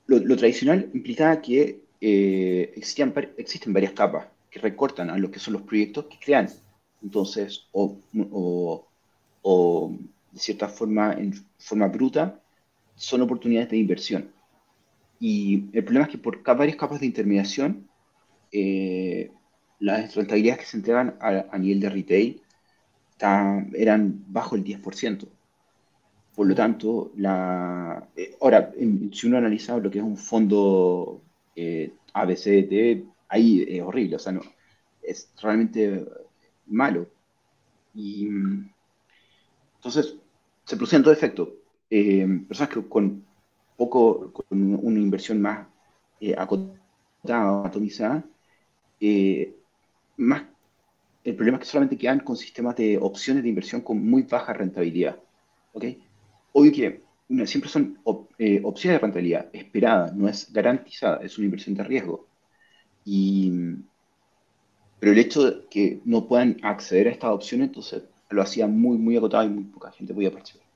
lo, 0.08 0.20
lo 0.20 0.38
tradicional 0.38 0.90
implicaba 0.94 1.42
que 1.42 1.82
eh, 2.02 2.74
existen 2.76 3.74
varias 3.74 3.94
capas 3.94 4.28
que 4.50 4.60
recortan 4.60 5.10
a 5.10 5.18
lo 5.18 5.30
que 5.32 5.40
son 5.40 5.54
los 5.54 5.64
proyectos 5.64 6.06
que 6.06 6.18
crean. 6.20 6.50
Entonces, 7.04 7.68
o, 7.72 7.98
o, 9.42 9.98
de 10.32 10.40
cierta 10.40 10.68
forma, 10.68 11.14
en 11.14 11.34
forma 11.58 11.88
bruta, 11.88 12.40
son 12.96 13.22
oportunidades 13.22 13.70
de 13.70 13.78
inversión. 13.78 14.32
Y 15.20 15.66
el 15.74 15.84
problema 15.84 16.06
es 16.06 16.12
que 16.12 16.18
por 16.18 16.42
varias 16.44 16.78
capas 16.78 17.00
de 17.00 17.06
intermediación, 17.08 17.88
eh, 18.52 19.32
las 19.80 20.16
rentabilidades 20.16 20.62
que 20.62 20.66
se 20.66 20.78
entregan 20.78 21.18
a, 21.22 21.58
nivel 21.58 21.80
de 21.80 21.90
retail 21.90 22.42
eran 23.74 24.24
bajo 24.28 24.56
el 24.56 24.64
10%. 24.64 25.28
Por 26.36 26.48
lo 26.48 26.56
tanto, 26.56 27.12
la, 27.18 28.08
eh, 28.16 28.36
ahora, 28.42 28.72
si 29.12 29.28
uno 29.28 29.38
analiza 29.38 29.78
lo 29.78 29.92
que 29.92 29.98
es 30.00 30.04
un 30.04 30.18
fondo 30.18 31.22
eh, 31.56 31.92
ABCD, 32.14 33.04
ahí 33.28 33.66
es 33.68 33.82
horrible, 33.82 34.16
o 34.16 34.20
sea, 34.20 34.32
no, 34.32 34.42
es 35.04 35.32
realmente 35.42 36.06
malo. 36.68 37.08
Y 37.94 38.28
entonces 39.76 40.16
se 40.64 40.76
producen 40.78 41.02
dos 41.04 41.14
efectos. 41.14 41.50
Eh, 41.90 42.44
personas 42.48 42.74
que 42.74 42.88
con 42.88 43.26
poco, 43.80 44.34
con 44.34 44.46
una 44.86 45.00
inversión 45.00 45.42
más 45.42 45.68
eh, 46.20 46.36
acotada, 46.38 47.66
atomizada, 47.66 48.26
eh, 49.00 49.56
más, 50.18 50.44
el 51.24 51.36
problema 51.36 51.58
es 51.58 51.62
que 51.62 51.72
solamente 51.72 51.98
quedan 51.98 52.20
con 52.20 52.36
sistemas 52.36 52.76
de 52.76 52.98
opciones 52.98 53.42
de 53.44 53.50
inversión 53.50 53.82
con 53.82 54.06
muy 54.06 54.24
baja 54.24 54.52
rentabilidad. 54.54 55.18
¿okay? 55.74 56.04
Obvio 56.52 56.72
que 56.74 57.04
siempre 57.46 57.70
son 57.70 58.00
eh, 58.38 58.60
opciones 58.64 59.00
de 59.00 59.06
rentabilidad 59.06 59.50
esperada, 59.54 60.12
no 60.14 60.28
es 60.28 60.52
garantizada, 60.52 61.18
es 61.24 61.38
una 61.38 61.46
inversión 61.46 61.76
de 61.76 61.84
riesgo. 61.84 62.28
Y, 63.06 63.52
pero 65.00 65.14
el 65.14 65.20
hecho 65.20 65.50
de 65.50 65.68
que 65.70 66.02
no 66.04 66.28
puedan 66.28 66.58
acceder 66.64 67.08
a 67.08 67.12
estas 67.12 67.32
opciones, 67.32 67.70
entonces 67.70 68.04
lo 68.30 68.42
hacía 68.42 68.68
muy, 68.68 68.98
muy 68.98 69.16
agotado 69.16 69.46
y 69.46 69.50
muy 69.50 69.64
poca 69.64 69.92
gente 69.92 70.14
podía 70.14 70.32
participar. 70.32 70.68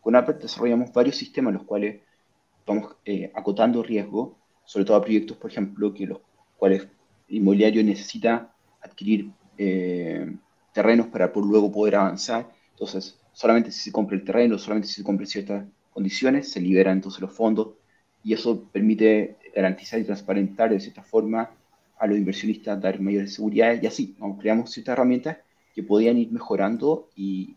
Con 0.00 0.16
Apple 0.16 0.36
desarrollamos 0.40 0.92
varios 0.92 1.16
sistemas 1.16 1.52
los 1.52 1.64
cuales 1.64 2.00
vamos 2.66 2.96
eh, 3.04 3.30
acotando 3.34 3.82
riesgo, 3.82 4.36
sobre 4.64 4.84
todo 4.84 4.96
a 4.96 5.02
proyectos, 5.02 5.36
por 5.36 5.50
ejemplo, 5.50 5.94
que 5.94 6.06
los 6.06 6.18
cuales 6.56 6.88
inmobiliario 7.28 7.82
necesita 7.84 8.52
adquirir 8.82 9.30
eh, 9.56 10.36
terrenos 10.72 11.06
para 11.06 11.32
luego 11.34 11.70
poder 11.70 11.96
avanzar. 11.96 12.50
Entonces, 12.72 13.18
solamente 13.32 13.70
si 13.70 13.80
se 13.80 13.92
compra 13.92 14.16
el 14.16 14.24
terreno, 14.24 14.58
solamente 14.58 14.88
si 14.88 14.94
se 14.94 15.04
compra 15.04 15.26
ciertas 15.26 15.64
condiciones, 15.92 16.50
se 16.50 16.60
liberan 16.60 16.98
entonces 16.98 17.20
los 17.20 17.32
fondos 17.32 17.68
y 18.22 18.34
eso 18.34 18.64
permite 18.72 19.36
garantizar 19.54 20.00
y 20.00 20.04
transparentar 20.04 20.70
de 20.70 20.80
cierta 20.80 21.02
forma 21.02 21.50
a 21.98 22.06
los 22.06 22.18
inversionistas, 22.18 22.80
dar 22.80 23.00
mayores 23.00 23.34
seguridades 23.34 23.82
y 23.82 23.86
así, 23.86 24.16
creamos 24.38 24.70
ciertas 24.70 24.92
herramientas 24.94 25.38
que 25.74 25.82
podían 25.82 26.18
ir 26.18 26.30
mejorando 26.32 27.08
y, 27.16 27.56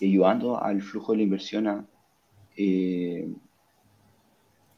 ayudando 0.00 0.62
al 0.62 0.82
flujo 0.82 1.12
de 1.12 1.18
la 1.18 1.24
inversión 1.24 1.86
eh, 2.56 3.28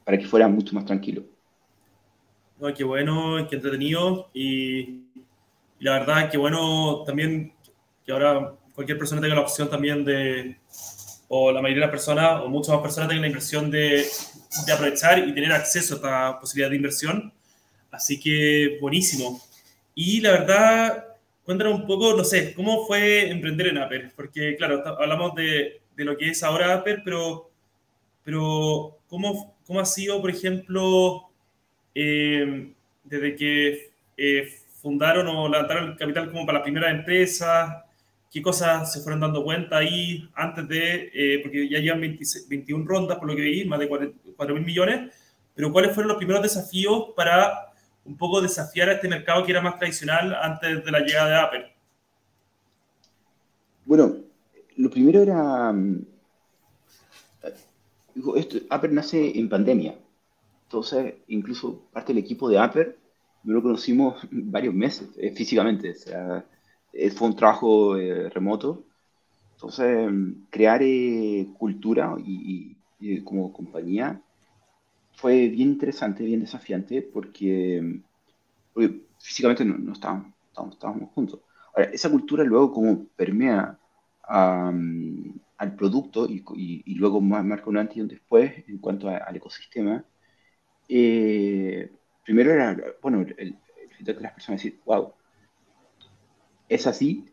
para 0.06 0.18
que 0.18 0.26
fuera 0.26 0.46
mucho 0.46 0.72
más 0.72 0.84
tranquilo. 0.84 1.24
No, 2.60 2.72
qué 2.72 2.84
bueno, 2.84 3.44
qué 3.50 3.56
entretenido 3.56 4.30
y, 4.32 5.02
la 5.80 5.98
verdad 5.98 6.30
que 6.30 6.38
bueno 6.38 7.02
también 7.04 7.52
que 8.04 8.12
ahora 8.12 8.54
cualquier 8.72 8.96
persona 8.98 9.20
tenga 9.20 9.34
la 9.34 9.40
opción 9.40 9.68
también 9.68 10.04
de, 10.04 10.58
o 11.26 11.50
la 11.50 11.60
mayoría 11.60 11.82
de 11.82 11.86
las 11.88 11.90
personas, 11.90 12.40
o 12.40 12.48
muchas 12.48 12.76
más 12.76 12.82
personas 12.82 13.08
tengan 13.08 13.22
la 13.22 13.26
inversión 13.26 13.68
de, 13.68 14.06
de 14.64 14.72
aprovechar 14.72 15.18
y 15.18 15.34
tener 15.34 15.50
acceso 15.50 15.94
a 15.94 15.96
esta 15.96 16.40
posibilidad 16.40 16.70
de 16.70 16.76
inversión. 16.76 17.32
Así 17.90 18.20
que 18.20 18.78
buenísimo. 18.80 19.42
Y 19.94 20.20
la 20.20 20.30
verdad, 20.30 21.04
cuéntanos 21.42 21.80
un 21.80 21.86
poco, 21.86 22.14
no 22.14 22.22
sé, 22.22 22.54
¿cómo 22.54 22.86
fue 22.86 23.28
emprender 23.28 23.68
en 23.68 23.78
Apple? 23.78 24.12
Porque, 24.14 24.54
claro, 24.56 24.84
hablamos 24.86 25.34
de, 25.34 25.80
de, 25.96 26.04
lo 26.04 26.16
que 26.16 26.28
es 26.28 26.42
ahora 26.44 26.74
Apple, 26.74 27.02
pero, 27.04 27.50
pero 28.26 28.98
¿cómo, 29.06 29.56
¿cómo 29.64 29.78
ha 29.78 29.84
sido, 29.84 30.20
por 30.20 30.30
ejemplo, 30.30 31.30
eh, 31.94 32.74
desde 33.04 33.36
que 33.36 33.92
eh, 34.16 34.48
fundaron 34.82 35.28
o 35.28 35.48
levantaron 35.48 35.90
el 35.90 35.96
capital 35.96 36.32
como 36.32 36.44
para 36.44 36.58
la 36.58 36.64
primera 36.64 36.90
empresa? 36.90 37.84
qué 38.32 38.42
cosas 38.42 38.92
se 38.92 39.00
fueron 39.00 39.20
dando 39.20 39.44
cuenta 39.44 39.78
ahí 39.78 40.28
antes 40.34 40.68
de, 40.68 41.10
eh, 41.14 41.38
porque 41.42 41.68
ya 41.70 41.78
llevan 41.78 42.00
21 42.00 42.84
rondas 42.84 43.16
por 43.18 43.28
lo 43.28 43.36
que 43.36 43.42
vi, 43.42 43.64
más 43.64 43.78
de 43.78 43.88
4 43.88 44.54
mil 44.54 44.64
millones, 44.64 45.14
pero 45.54 45.72
cuáles 45.72 45.94
fueron 45.94 46.08
los 46.08 46.18
primeros 46.18 46.42
desafíos 46.42 47.14
para 47.16 47.72
un 48.04 48.16
poco 48.16 48.42
desafiar 48.42 48.88
a 48.88 48.94
este 48.94 49.08
mercado 49.08 49.44
que 49.44 49.52
era 49.52 49.62
más 49.62 49.78
tradicional 49.78 50.34
antes 50.34 50.84
de 50.84 50.90
la 50.90 51.00
llegada 51.00 51.28
de 51.28 51.36
Apple. 51.36 51.72
Bueno, 53.84 54.16
lo 54.76 54.90
primero 54.90 55.22
era... 55.22 55.72
Mm, 58.16 58.36
esto, 58.36 58.58
Aper 58.70 58.92
nace 58.92 59.38
en 59.38 59.48
pandemia. 59.48 59.98
Entonces, 60.64 61.14
incluso 61.28 61.88
parte 61.92 62.12
del 62.12 62.24
equipo 62.24 62.48
de 62.48 62.58
Aper 62.58 62.98
no 63.44 63.54
lo 63.54 63.62
conocimos 63.62 64.16
varios 64.30 64.74
meses 64.74 65.08
eh, 65.18 65.32
físicamente. 65.32 65.90
O 65.90 65.94
sea, 65.94 66.46
eh, 66.92 67.10
fue 67.10 67.28
un 67.28 67.36
trabajo 67.36 67.96
eh, 67.96 68.28
remoto. 68.30 68.84
Entonces, 69.54 70.10
crear 70.50 70.82
cultura 71.58 72.14
y, 72.18 72.76
como 73.24 73.52
compañía 73.52 74.20
fue 75.14 75.48
bien 75.48 75.70
interesante, 75.70 76.24
bien 76.24 76.40
desafiante, 76.40 77.02
porque, 77.02 77.80
mm, 78.74 78.84
físicamente 79.18 79.64
no, 79.64 79.92
estábamos, 79.92 80.34
estábamos, 80.50 81.10
juntos. 81.14 81.40
Ahora, 81.74 81.90
esa 81.90 82.10
cultura 82.10 82.44
luego 82.44 82.72
como 82.72 83.06
permea 83.16 83.78
al 85.58 85.74
producto 85.74 86.26
y, 86.28 86.94
luego 86.94 87.20
marca 87.20 87.70
un 87.70 87.78
antes 87.78 87.96
y 87.96 88.00
un 88.00 88.08
después 88.08 88.52
en 88.68 88.78
cuanto 88.78 89.08
al 89.08 89.36
ecosistema, 89.36 90.04
eh, 90.88 91.90
primero 92.24 92.52
era, 92.52 92.76
bueno, 93.02 93.22
el, 93.22 93.34
el, 93.38 93.56
de 94.00 94.14
las 94.20 94.32
personas 94.32 94.62
decir, 94.62 94.80
wow, 94.84 95.12
es 96.68 96.86
así, 96.86 97.24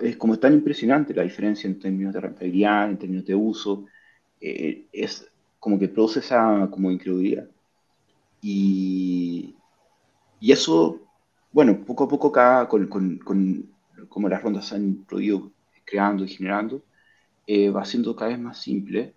es 0.00 0.16
como 0.16 0.38
tan 0.38 0.52
impresionante 0.52 1.14
la 1.14 1.22
diferencia 1.22 1.66
en 1.66 1.78
términos 1.80 2.12
de 2.12 2.20
rentabilidad, 2.20 2.90
en 2.90 2.98
términos 2.98 3.24
de 3.24 3.34
uso, 3.34 3.86
eh, 4.40 4.86
es 4.92 5.30
como 5.58 5.78
que 5.78 5.88
produce 5.88 6.20
esa 6.20 6.68
como 6.70 6.90
incredulidad. 6.90 7.48
Y, 8.40 9.54
y 10.40 10.52
eso, 10.52 11.00
bueno, 11.52 11.84
poco 11.84 12.04
a 12.04 12.08
poco 12.08 12.28
acá, 12.28 12.68
con, 12.68 12.86
con, 12.88 13.18
con 13.18 13.72
como 14.08 14.28
las 14.28 14.42
rondas 14.42 14.66
se 14.66 14.74
han 14.76 15.06
ido 15.12 15.50
creando 15.84 16.24
y 16.24 16.28
generando, 16.28 16.82
eh, 17.46 17.70
va 17.70 17.84
siendo 17.84 18.14
cada 18.14 18.30
vez 18.30 18.40
más 18.40 18.58
simple 18.58 19.14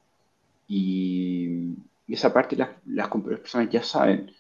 y, 0.68 1.76
esa 2.08 2.32
parte 2.32 2.56
las, 2.56 2.70
las, 2.86 3.10
personas 3.10 3.70
ya 3.72 3.82
saben 3.82 4.32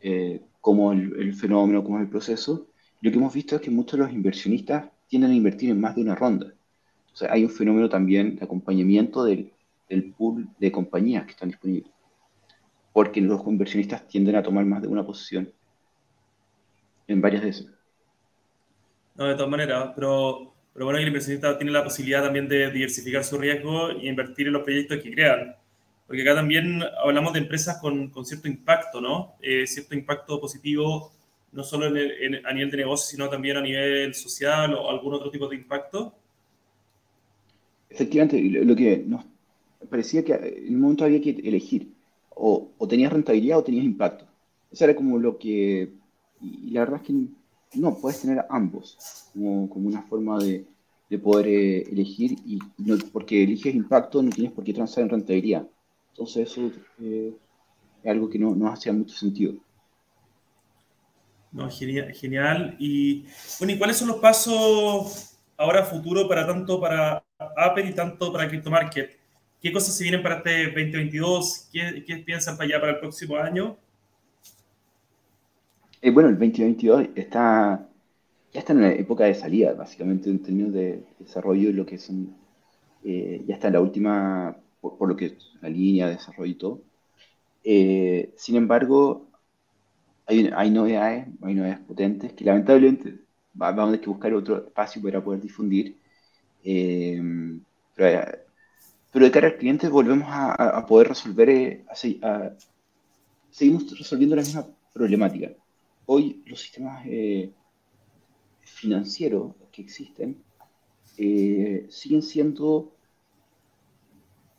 eh, 0.00 0.42
cómo 0.60 0.92
el, 0.92 1.14
el, 1.18 1.34
fenómeno, 1.34 1.82
cómo 1.82 1.96
es 1.96 2.04
el 2.04 2.10
proceso. 2.10 2.66
Lo 3.00 3.10
que 3.10 3.16
hemos 3.16 3.32
visto 3.32 3.56
es 3.56 3.62
que 3.62 3.70
muchos 3.70 3.98
de 3.98 4.04
los 4.04 4.12
inversionistas 4.12 4.90
tienden 5.08 5.30
a 5.30 5.34
invertir 5.34 5.70
en 5.70 5.80
más 5.80 5.94
de 5.96 6.02
una 6.02 6.14
ronda. 6.14 6.52
O 7.12 7.16
sea, 7.16 7.32
hay 7.32 7.44
un 7.44 7.50
fenómeno 7.50 7.88
también 7.88 8.36
de 8.36 8.44
acompañamiento 8.44 9.24
del, 9.24 9.52
del 9.88 10.12
pool 10.12 10.48
de 10.58 10.72
compañías 10.72 11.24
que 11.24 11.32
están 11.32 11.48
disponibles. 11.48 11.90
Porque 12.92 13.20
los 13.20 13.46
inversionistas 13.46 14.06
tienden 14.06 14.36
a 14.36 14.42
tomar 14.42 14.64
más 14.64 14.82
de 14.82 14.88
una 14.88 15.04
posición 15.04 15.50
en 17.06 17.20
varias 17.20 17.42
de 17.42 17.48
esas. 17.50 17.66
No, 19.16 19.26
de 19.26 19.34
todas 19.34 19.50
maneras, 19.50 19.92
pero 19.94 20.53
pero 20.74 20.86
bueno, 20.86 20.98
el 20.98 21.06
inversionista 21.06 21.56
tiene 21.56 21.70
la 21.70 21.84
posibilidad 21.84 22.24
también 22.24 22.48
de 22.48 22.70
diversificar 22.72 23.22
su 23.22 23.38
riesgo 23.38 23.92
y 23.92 24.08
invertir 24.08 24.48
en 24.48 24.54
los 24.54 24.64
proyectos 24.64 25.00
que 25.00 25.12
crean. 25.12 25.54
Porque 26.06 26.22
acá 26.22 26.34
también 26.34 26.82
hablamos 27.02 27.32
de 27.32 27.38
empresas 27.38 27.78
con, 27.80 28.08
con 28.10 28.26
cierto 28.26 28.48
impacto, 28.48 29.00
¿no? 29.00 29.36
Eh, 29.40 29.66
cierto 29.68 29.94
impacto 29.94 30.40
positivo, 30.40 31.12
no 31.52 31.62
solo 31.62 31.86
en 31.96 32.44
a 32.44 32.52
nivel 32.52 32.70
de 32.72 32.76
negocio, 32.78 33.06
sino 33.08 33.30
también 33.30 33.56
a 33.56 33.60
nivel 33.60 34.12
social 34.14 34.74
o 34.74 34.90
algún 34.90 35.14
otro 35.14 35.30
tipo 35.30 35.48
de 35.48 35.56
impacto. 35.56 36.12
Efectivamente, 37.88 38.42
lo 38.42 38.74
que 38.74 39.04
nos 39.06 39.24
parecía 39.88 40.24
que 40.24 40.34
en 40.34 40.74
un 40.74 40.80
momento 40.80 41.04
había 41.04 41.20
que 41.20 41.30
elegir, 41.30 41.88
o, 42.30 42.72
o 42.76 42.88
tenías 42.88 43.12
rentabilidad 43.12 43.58
o 43.58 43.64
tenías 43.64 43.84
impacto. 43.84 44.26
Eso 44.72 44.84
era 44.84 44.96
como 44.96 45.18
lo 45.18 45.38
que, 45.38 45.88
y 46.40 46.70
la 46.72 46.80
verdad 46.80 47.00
es 47.00 47.06
que 47.06 47.12
no, 47.76 47.96
puedes 47.96 48.20
tener 48.20 48.44
ambos 48.48 49.28
como, 49.32 49.68
como 49.68 49.88
una 49.88 50.02
forma 50.02 50.38
de, 50.38 50.66
de 51.08 51.18
poder 51.18 51.46
eh, 51.48 51.82
elegir 51.90 52.32
y 52.44 52.58
no, 52.78 52.96
porque 53.12 53.42
eliges 53.42 53.74
impacto 53.74 54.22
no 54.22 54.30
tienes 54.30 54.52
por 54.52 54.64
qué 54.64 54.72
transar 54.72 55.04
en 55.04 55.10
rentabilidad. 55.10 55.66
Entonces 56.10 56.50
eso 56.50 56.70
eh, 57.00 57.32
es 58.02 58.10
algo 58.10 58.28
que 58.28 58.38
no, 58.38 58.54
no 58.54 58.68
hacía 58.68 58.92
mucho 58.92 59.16
sentido. 59.16 59.54
No, 61.52 61.70
genial, 61.70 62.12
genial. 62.12 62.76
Y 62.78 63.26
bueno, 63.58 63.74
¿y 63.74 63.78
cuáles 63.78 63.96
son 63.96 64.08
los 64.08 64.16
pasos 64.18 65.36
ahora 65.56 65.84
futuro 65.84 66.28
para 66.28 66.46
tanto 66.46 66.80
para 66.80 67.24
Apple 67.56 67.88
y 67.90 67.94
tanto 67.94 68.32
para 68.32 68.48
CryptoMarket? 68.48 69.18
¿Qué 69.60 69.72
cosas 69.72 69.96
se 69.96 70.02
vienen 70.02 70.22
para 70.22 70.38
este 70.38 70.66
2022? 70.66 71.68
¿Qué, 71.72 72.04
qué 72.06 72.16
piensan 72.18 72.56
para 72.56 72.68
allá 72.68 72.80
para 72.80 72.92
el 72.92 72.98
próximo 72.98 73.36
año? 73.36 73.76
Eh, 76.04 76.10
bueno, 76.10 76.28
el 76.28 76.34
2022 76.38 77.08
está, 77.14 77.88
ya 78.52 78.60
está 78.60 78.74
en 78.74 78.82
la 78.82 78.92
época 78.92 79.24
de 79.24 79.34
salida, 79.34 79.72
básicamente 79.72 80.28
en 80.28 80.42
términos 80.42 80.74
de 80.74 81.02
desarrollo, 81.18 81.72
lo 81.72 81.86
que 81.86 81.96
son, 81.96 82.36
eh, 83.04 83.42
ya 83.46 83.54
está 83.54 83.68
en 83.68 83.72
la 83.72 83.80
última, 83.80 84.54
por, 84.82 85.08
lo 85.08 85.16
que 85.16 85.38
la 85.62 85.70
línea 85.70 86.06
de 86.06 86.16
desarrollo 86.16 86.50
y 86.52 86.54
todo. 86.56 86.82
Eh, 87.64 88.34
sin 88.36 88.56
embargo, 88.56 89.28
hay, 90.26 90.50
hay, 90.54 90.70
novedades, 90.70 91.26
hay 91.42 91.54
novedades 91.54 91.80
potentes 91.80 92.34
que 92.34 92.44
lamentablemente 92.44 93.20
vamos 93.54 93.84
a 93.84 93.86
tener 93.86 94.00
que 94.02 94.10
buscar 94.10 94.34
otro 94.34 94.58
espacio 94.66 95.00
para 95.02 95.24
poder 95.24 95.40
difundir. 95.40 95.96
Pero, 96.62 98.12
pero, 99.12 99.24
de 99.24 99.30
cara 99.30 99.46
al 99.48 99.56
cliente 99.56 99.88
volvemos 99.88 100.28
a, 100.30 100.84
poder 100.86 101.08
resolver, 101.08 101.84
seguimos 103.50 103.98
resolviendo 103.98 104.36
la 104.36 104.42
misma 104.42 104.66
problemática 104.92 105.50
hoy 106.06 106.42
los 106.46 106.60
sistemas 106.60 107.04
eh, 107.06 107.52
financieros 108.60 109.54
que 109.72 109.82
existen 109.82 110.42
eh, 111.16 111.86
siguen 111.90 112.22
siendo 112.22 112.92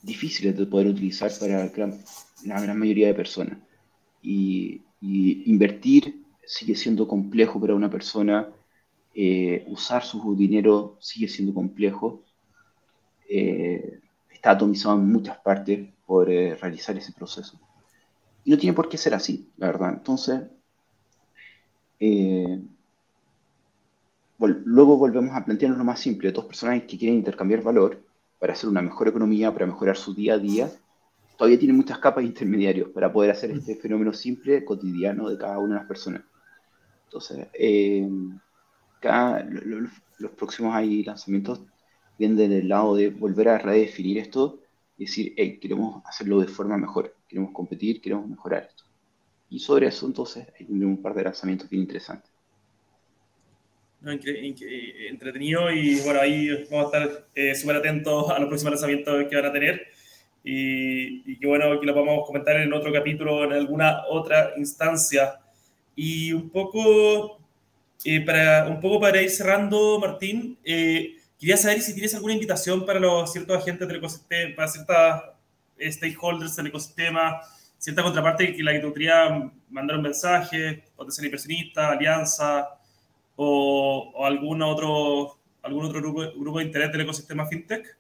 difíciles 0.02 0.56
de 0.56 0.66
poder 0.66 0.88
utilizar 0.88 1.32
para 1.40 1.66
la 2.46 2.62
gran 2.62 2.80
mayoría 2.80 3.08
de 3.08 3.14
personas. 3.14 3.58
Y, 4.22 4.82
invertir 5.08 6.24
sigue 6.48 6.76
siendo 6.76 7.08
complejo 7.08 7.62
para 7.62 7.76
una 7.76 7.92
persona, 7.92 8.50
eh, 9.14 9.64
usar 9.68 10.04
su 10.04 10.36
dinero 10.36 10.98
sigue 11.00 11.28
siendo 11.28 11.54
complejo, 11.54 12.24
está 13.28 14.52
atomizado 14.52 14.96
en 14.96 15.12
muchas 15.12 15.38
partes 15.40 15.90
por 16.08 16.28
realizar 16.28 16.98
ese 16.98 17.12
proceso. 17.14 17.60
Y 18.44 18.50
no 18.50 18.58
tiene 18.58 18.76
por 18.76 18.90
qué 18.90 18.98
ser 18.98 19.14
así, 19.14 19.52
la 19.58 19.68
verdad. 19.68 19.94
Entonces, 19.94 20.42
eh, 22.00 22.62
luego 24.40 24.98
volvemos 24.98 25.36
a 25.36 25.46
plantearnos 25.46 25.78
lo 25.78 25.86
más 25.86 26.00
simple, 26.00 26.32
dos 26.32 26.46
personas 26.46 26.84
que 26.84 26.98
quieren 26.98 27.18
intercambiar 27.18 27.62
valor 27.62 28.02
para 28.40 28.54
hacer 28.54 28.70
una 28.70 28.82
mejor 28.82 29.08
economía, 29.08 29.54
para 29.54 29.66
mejorar 29.66 29.98
su 29.98 30.14
día 30.14 30.34
a 30.34 30.38
día, 30.38 30.70
todavía 31.38 31.60
tienen 31.60 31.78
muchas 31.78 32.00
capas 32.00 32.24
intermediarios 32.24 32.90
para 32.90 33.12
poder 33.12 33.32
hacer 33.32 33.52
este 33.52 33.76
fenómeno 33.76 34.14
simple, 34.14 34.64
cotidiano 34.66 35.30
de 35.30 35.38
cada 35.38 35.58
una 35.58 35.76
de 35.76 35.80
las 35.80 35.88
personas. 35.88 36.22
Entonces, 37.06 37.48
eh, 37.54 38.08
los 40.20 40.32
próximos 40.32 40.76
ahí 40.76 41.04
lanzamientos 41.04 41.62
vienen 42.18 42.38
del 42.38 42.68
lado 42.68 42.96
de 42.96 43.10
volver 43.10 43.50
a 43.50 43.58
redefinir 43.58 44.18
esto 44.18 44.60
y 44.98 45.06
decir, 45.06 45.34
hey, 45.38 45.60
queremos 45.60 46.04
hacerlo 46.06 46.40
de 46.40 46.48
forma 46.48 46.78
mejor, 46.78 47.16
queremos 47.28 47.52
competir, 47.52 48.02
queremos 48.02 48.28
mejorar 48.28 48.68
esto. 48.70 48.85
Y 49.56 49.60
sobre 49.60 49.88
eso 49.88 50.06
entonces 50.06 50.46
hay 50.60 50.66
un 50.70 51.02
par 51.02 51.14
de 51.14 51.24
lanzamientos 51.24 51.70
bien 51.70 51.84
interesantes. 51.84 52.30
entretenido 55.10 55.72
y 55.72 56.02
bueno, 56.02 56.20
ahí 56.20 56.50
vamos 56.70 56.94
a 56.94 56.98
estar 56.98 57.28
eh, 57.34 57.56
súper 57.56 57.78
atentos 57.78 58.30
a 58.32 58.38
los 58.38 58.50
próximos 58.50 58.74
lanzamientos 58.74 59.28
que 59.30 59.36
van 59.38 59.46
a 59.46 59.54
tener 59.54 59.88
y, 60.44 61.32
y 61.32 61.40
que 61.40 61.48
bueno, 61.48 61.80
que 61.80 61.86
lo 61.86 61.94
podamos 61.94 62.28
comentar 62.28 62.58
en 62.58 62.74
otro 62.74 62.92
capítulo, 62.92 63.46
en 63.46 63.54
alguna 63.54 64.04
otra 64.10 64.52
instancia. 64.58 65.40
Y 65.96 66.34
un 66.34 66.50
poco, 66.50 67.40
eh, 68.04 68.20
para, 68.26 68.68
un 68.68 68.82
poco 68.82 69.00
para 69.00 69.22
ir 69.22 69.30
cerrando, 69.30 70.00
Martín, 70.02 70.58
eh, 70.66 71.16
quería 71.40 71.56
saber 71.56 71.82
si 71.82 71.94
tienes 71.94 72.14
alguna 72.14 72.34
invitación 72.34 72.86
para 72.86 73.00
los 73.00 73.32
ciertos 73.32 73.58
agentes 73.58 73.88
del 73.88 73.98
ecosistema, 73.98 74.54
para 74.54 74.68
ciertos 74.68 75.24
stakeholders 75.80 76.58
del 76.58 76.68
ecosistema, 76.68 77.40
cierta 77.78 78.04
contraparte 78.04 78.56
que 78.56 78.64
la 78.64 78.74
que 78.74 78.80
te 78.80 78.86
gustaría 78.86 79.52
mandar 79.70 79.98
un 79.98 80.04
mensaje, 80.04 80.84
ser 81.10 81.26
inversionista, 81.26 81.92
alianza 81.92 82.70
o, 83.36 84.12
o, 84.16 84.26
algún 84.26 84.62
otro, 84.62 85.38
algún 85.62 85.86
otro 85.86 86.02
grupo, 86.02 86.60
de 86.60 86.66
interés 86.66 86.92
del 86.92 87.02
ecosistema 87.02 87.46
fintech? 87.46 87.98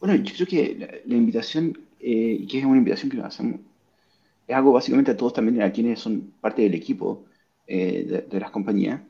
Bueno, 0.00 0.14
yo 0.16 0.34
creo 0.34 0.46
que 0.46 1.02
la, 1.04 1.16
invitación, 1.16 1.78
eh, 2.00 2.38
y 2.40 2.46
que 2.46 2.58
es 2.58 2.64
una 2.64 2.78
invitación 2.78 3.10
que 3.10 3.20
hacemos, 3.20 3.60
es 4.46 4.56
algo 4.56 4.72
básicamente 4.72 5.10
a 5.10 5.16
todos 5.16 5.34
también, 5.34 5.60
a 5.62 5.72
quienes 5.72 6.00
son 6.00 6.32
parte 6.40 6.62
del 6.62 6.74
equipo 6.74 7.26
eh, 7.66 8.24
de, 8.28 8.40
las 8.40 8.50
compañías. 8.50 9.00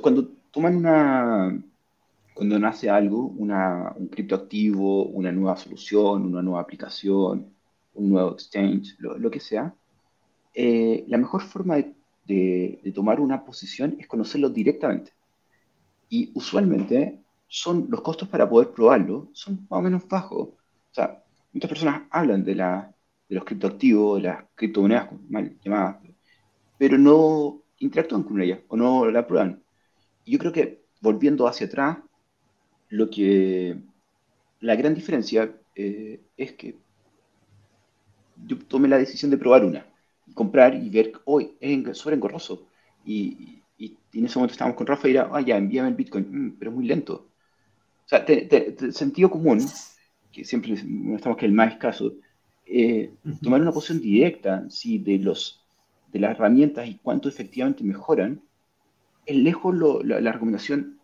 cuando 0.00 0.28
toman 0.50 0.76
una, 0.76 1.62
cuando 2.34 2.58
nace 2.58 2.88
algo, 2.88 3.26
una, 3.26 3.92
un 3.96 4.08
criptoactivo, 4.08 5.06
una 5.06 5.32
nueva 5.32 5.56
solución, 5.56 6.24
una 6.24 6.42
nueva 6.42 6.60
aplicación, 6.60 7.52
un 7.94 8.10
nuevo 8.10 8.32
exchange, 8.32 8.96
lo, 8.98 9.30
que 9.30 9.40
sea, 9.40 9.74
eh, 10.54 11.04
la 11.08 11.18
mejor 11.18 11.42
forma 11.42 11.76
de, 12.24 12.92
tomar 12.94 13.20
una 13.20 13.44
posición 13.44 13.96
es 13.98 14.06
conocerlo 14.06 14.48
directamente. 14.48 15.12
Y 16.08 16.30
usualmente 16.34 17.20
son 17.48 17.86
los 17.90 18.00
costos 18.00 18.28
para 18.28 18.48
poder 18.48 18.70
probarlo 18.70 19.28
son 19.32 19.66
más 19.68 19.78
o 19.78 19.82
menos 19.82 20.08
bajos. 20.08 20.48
O 20.48 20.94
sea, 20.94 21.22
muchas 21.52 21.68
personas 21.68 22.02
hablan 22.10 22.44
de, 22.44 22.54
la, 22.54 22.94
de 23.28 23.34
los 23.34 23.44
criptoactivos, 23.44 24.22
de 24.22 24.28
las 24.28 24.44
criptomonedas 24.54 25.08
mal 25.28 25.56
llamadas, 25.64 25.96
pero 26.78 26.96
no 26.96 27.62
interactúan 27.78 28.22
con 28.22 28.40
ella 28.40 28.60
o 28.68 28.76
no 28.76 29.10
la 29.10 29.26
prueban. 29.26 29.62
Y 30.24 30.32
yo 30.32 30.38
creo 30.38 30.52
que 30.52 30.84
volviendo 31.00 31.46
hacia 31.46 31.66
atrás, 31.66 31.98
lo 32.90 33.08
que 33.08 33.76
la 34.60 34.76
gran 34.76 34.94
diferencia 34.94 35.50
eh, 35.74 36.20
es 36.36 36.52
que 36.52 36.76
yo 38.46 38.58
tomé 38.58 38.88
la 38.88 38.98
decisión 38.98 39.30
de 39.30 39.38
probar 39.38 39.64
una, 39.64 39.86
comprar 40.34 40.74
y 40.74 40.90
ver, 40.90 41.12
hoy 41.24 41.52
es 41.60 41.96
súper 41.96 42.14
engorroso. 42.14 42.66
Y, 43.04 43.62
y, 43.78 43.96
en 44.12 44.26
ese 44.26 44.38
momento 44.38 44.52
estábamos 44.52 44.76
con 44.76 44.86
Rafa 44.86 45.08
y 45.08 45.12
era, 45.12 45.30
ah, 45.32 45.40
ya, 45.40 45.56
envíame 45.56 45.88
el 45.88 45.94
Bitcoin, 45.94 46.26
mm, 46.30 46.56
pero 46.58 46.70
es 46.70 46.76
muy 46.76 46.86
lento. 46.86 47.28
O 48.04 48.08
sea, 48.08 48.26
sentido 48.92 49.30
común, 49.30 49.64
que 50.32 50.44
siempre 50.44 50.72
estamos 50.72 51.38
que 51.38 51.46
el 51.46 51.52
más 51.52 51.72
escaso, 51.72 52.14
eh, 52.66 53.12
tomar 53.42 53.60
una 53.60 53.72
posición 53.72 54.00
directa, 54.00 54.68
si 54.68 54.98
de, 54.98 55.18
los, 55.18 55.64
de 56.12 56.18
las 56.18 56.32
herramientas 56.32 56.88
y 56.88 56.96
cuánto 56.96 57.28
efectivamente 57.28 57.84
mejoran, 57.84 58.42
es 59.26 59.36
lejos 59.36 59.74
la, 60.04 60.20
la 60.20 60.32
recomendación 60.32 60.99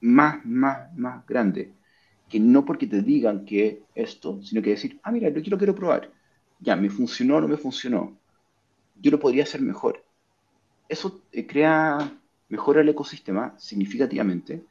más, 0.00 0.44
más, 0.44 0.92
más 0.96 1.26
grande 1.26 1.72
que 2.28 2.38
no 2.40 2.64
porque 2.64 2.86
te 2.86 3.02
digan 3.02 3.44
que 3.44 3.82
esto, 3.94 4.42
sino 4.42 4.62
que 4.62 4.70
decir, 4.70 5.00
ah, 5.02 5.10
mira, 5.10 5.30
yo 5.30 5.50
lo 5.50 5.58
quiero 5.58 5.74
probar. 5.74 6.12
Ya, 6.60 6.76
me 6.76 6.90
funcionó 6.90 7.36
o 7.36 7.40
no 7.40 7.48
me 7.48 7.56
funcionó. 7.56 8.18
Yo 9.00 9.10
lo 9.10 9.18
podría 9.20 9.44
hacer 9.44 9.62
mejor. 9.62 10.04
Eso 10.88 11.22
eh, 11.32 11.46
crea, 11.46 12.12
mejora 12.48 12.80
el 12.82 12.88
ecosistema 12.88 13.54
significativamente, 13.58 14.64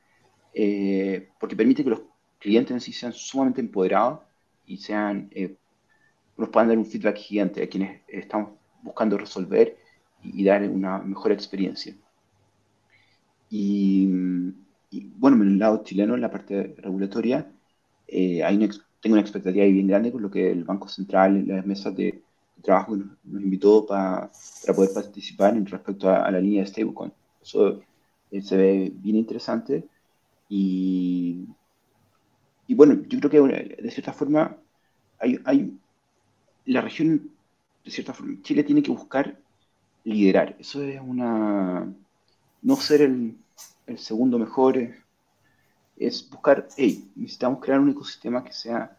eh, 0.53 1.29
porque 1.39 1.55
permite 1.55 1.83
que 1.83 1.89
los 1.89 2.01
clientes 2.39 2.71
en 2.71 2.81
sí 2.81 2.93
sean 2.93 3.13
sumamente 3.13 3.61
empoderados 3.61 4.21
y 4.65 4.77
sean, 4.77 5.29
eh, 5.31 5.55
nos 6.37 6.49
puedan 6.49 6.69
dar 6.69 6.77
un 6.77 6.85
feedback 6.85 7.17
gigante 7.17 7.63
a 7.63 7.69
quienes 7.69 8.01
estamos 8.07 8.51
buscando 8.83 9.17
resolver 9.17 9.77
y, 10.23 10.41
y 10.41 10.45
dar 10.45 10.63
una 10.69 10.99
mejor 10.99 11.31
experiencia. 11.31 11.95
Y, 13.49 14.07
y 14.97 15.11
bueno, 15.17 15.43
en 15.43 15.49
el 15.49 15.59
lado 15.59 15.83
chileno, 15.83 16.15
en 16.15 16.21
la 16.21 16.31
parte 16.31 16.75
regulatoria, 16.77 17.51
eh, 18.07 18.43
hay 18.43 18.57
tengo 19.01 19.13
una 19.13 19.21
expectativa 19.21 19.65
bien 19.65 19.87
grande 19.87 20.11
con 20.11 20.21
lo 20.21 20.31
que 20.31 20.51
el 20.51 20.63
Banco 20.63 20.87
Central, 20.87 21.47
las 21.47 21.65
mesas 21.65 21.95
de, 21.95 22.21
trabajo 22.63 22.95
nos, 22.97 23.41
invitó 23.43 23.85
para 23.85 24.31
poder 24.75 24.91
participar 24.93 25.55
en 25.55 25.65
respecto 25.65 26.09
a, 26.09 26.29
la 26.31 26.39
línea 26.39 26.63
de 26.63 26.67
stablecoin. 26.67 27.13
Eso 27.41 27.81
eh, 28.31 28.41
se 28.41 28.57
ve 28.57 28.91
bien 28.95 29.17
interesante 29.17 29.85
y, 30.49 31.45
y 32.67 32.73
bueno, 32.73 33.03
yo 33.07 33.19
creo 33.19 33.49
que 33.49 33.75
de 33.81 33.91
cierta 33.91 34.13
forma 34.13 34.57
hay, 35.19 35.39
hay 35.45 35.77
la 36.65 36.81
región, 36.81 37.29
de 37.85 37.91
cierta 37.91 38.13
forma, 38.13 38.41
Chile 38.41 38.63
tiene 38.63 38.83
que 38.83 38.91
buscar 38.91 39.37
liderar. 40.03 40.55
Eso 40.59 40.81
es 40.83 40.99
una, 41.01 41.87
no 42.61 42.75
ser 42.77 43.01
el 43.01 43.37
el 43.87 43.97
segundo 43.97 44.37
mejor 44.37 44.77
es, 45.97 46.29
buscar, 46.29 46.67
hey, 46.77 47.09
necesitamos 47.15 47.59
crear 47.59 47.79
un 47.79 47.89
ecosistema 47.89 48.43
que 48.43 48.53
sea 48.53 48.97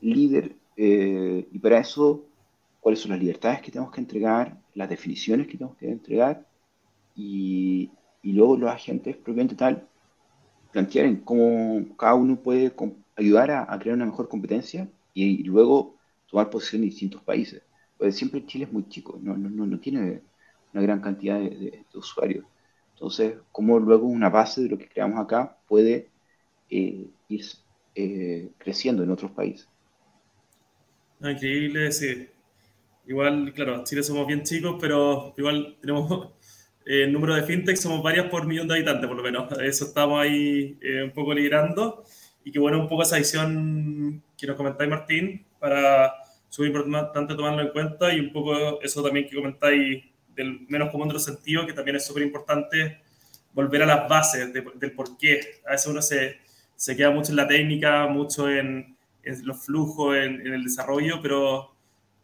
líder 0.00 0.54
eh, 0.76 1.48
y 1.50 1.58
para 1.58 1.80
eso, 1.80 2.24
cuáles 2.80 3.00
son 3.00 3.10
las 3.10 3.20
libertades 3.20 3.60
que 3.60 3.72
tenemos 3.72 3.92
que 3.92 4.00
entregar, 4.00 4.56
las 4.74 4.88
definiciones 4.88 5.48
que 5.48 5.56
tenemos 5.56 5.76
que 5.76 5.90
entregar 5.90 6.46
y, 7.16 7.90
y 8.22 8.32
luego 8.32 8.56
los 8.56 8.70
agentes 8.70 9.16
propiamente 9.16 9.56
tal 9.56 9.88
plantear 10.72 11.06
en 11.06 11.16
cómo 11.16 11.96
cada 11.96 12.14
uno 12.14 12.36
puede 12.36 12.72
ayudar 13.16 13.50
a, 13.50 13.78
crear 13.78 13.96
una 13.96 14.06
mejor 14.06 14.28
competencia 14.28 14.88
y, 15.14 15.42
luego 15.44 15.96
tomar 16.30 16.50
posición 16.50 16.82
en 16.82 16.90
distintos 16.90 17.22
países. 17.22 17.62
Porque 17.96 18.12
siempre 18.12 18.46
Chile 18.46 18.64
es 18.64 18.72
muy 18.72 18.88
chico, 18.88 19.18
no, 19.20 19.36
no, 19.36 19.66
no 19.66 19.80
tiene 19.80 20.22
una 20.72 20.82
gran 20.82 21.00
cantidad 21.00 21.40
de 21.40 21.84
usuarios. 21.94 22.44
Entonces, 22.98 23.36
cómo 23.52 23.78
luego 23.78 24.08
una 24.08 24.28
base 24.28 24.62
de 24.62 24.68
lo 24.70 24.76
que 24.76 24.88
creamos 24.88 25.20
acá 25.20 25.56
puede 25.68 26.10
eh, 26.68 27.06
ir 27.28 27.44
eh, 27.94 28.50
creciendo 28.58 29.04
en 29.04 29.10
otros 29.12 29.30
países. 29.30 29.68
increíble, 31.20 31.92
sí. 31.92 32.28
Igual, 33.06 33.52
claro, 33.54 33.84
Chile 33.84 34.02
somos 34.02 34.26
bien 34.26 34.42
chicos, 34.42 34.78
pero 34.80 35.32
igual 35.38 35.76
tenemos 35.80 36.32
eh, 36.86 37.04
el 37.04 37.12
número 37.12 37.36
de 37.36 37.44
fintech, 37.44 37.76
somos 37.76 38.02
varias 38.02 38.26
por 38.26 38.46
millón 38.48 38.66
de 38.66 38.74
habitantes, 38.74 39.06
por 39.06 39.16
lo 39.16 39.22
menos. 39.22 39.52
Eso 39.62 39.84
estamos 39.84 40.20
ahí 40.20 40.76
un 41.04 41.12
poco 41.12 41.32
liderando. 41.34 42.04
Y 42.44 42.50
que 42.50 42.58
bueno, 42.58 42.80
un 42.80 42.88
poco 42.88 43.02
esa 43.02 43.18
visión 43.18 44.24
que 44.36 44.46
nos 44.48 44.56
comentáis, 44.56 44.90
Martín, 44.90 45.46
para 45.60 46.14
súper 46.48 46.68
importante 46.68 47.36
tomarlo 47.36 47.62
en 47.62 47.68
cuenta 47.68 48.12
y 48.12 48.20
un 48.20 48.32
poco 48.32 48.80
eso 48.80 49.02
también 49.02 49.28
que 49.28 49.36
comentáis 49.36 50.04
del 50.38 50.66
menos 50.68 50.90
común 50.90 51.08
de 51.08 51.14
los 51.14 51.24
sentidos, 51.24 51.66
que 51.66 51.72
también 51.72 51.96
es 51.96 52.06
súper 52.06 52.22
importante 52.22 53.00
volver 53.52 53.82
a 53.82 53.86
las 53.86 54.08
bases 54.08 54.52
del 54.52 54.92
por 54.92 55.18
qué. 55.18 55.60
A 55.66 55.72
veces 55.72 55.86
uno 55.88 56.00
se, 56.00 56.38
se, 56.76 56.96
queda 56.96 57.10
mucho 57.10 57.32
en 57.32 57.36
la 57.36 57.48
técnica, 57.48 58.06
mucho 58.06 58.48
en, 58.48 58.96
en 59.24 59.46
los 59.46 59.64
flujos, 59.64 60.16
en, 60.16 60.46
en, 60.46 60.54
el 60.54 60.64
desarrollo, 60.64 61.20
pero, 61.20 61.74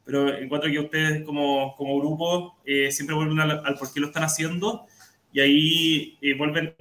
pero 0.05 0.33
encuentro 0.35 0.71
que 0.71 0.79
ustedes 0.79 1.25
como, 1.25 1.75
como 1.77 1.99
grupo 1.99 2.57
eh, 2.65 2.91
siempre 2.93 3.17
vuelven 3.17 3.41
al, 3.41 3.75
por 3.77 3.93
qué 3.93 4.01
lo 4.01 4.07
están 4.07 4.23
haciendo 4.23 4.87
y 5.33 5.41
ahí 5.41 6.19
eh, 6.23 6.35
vuelven, 6.35 6.73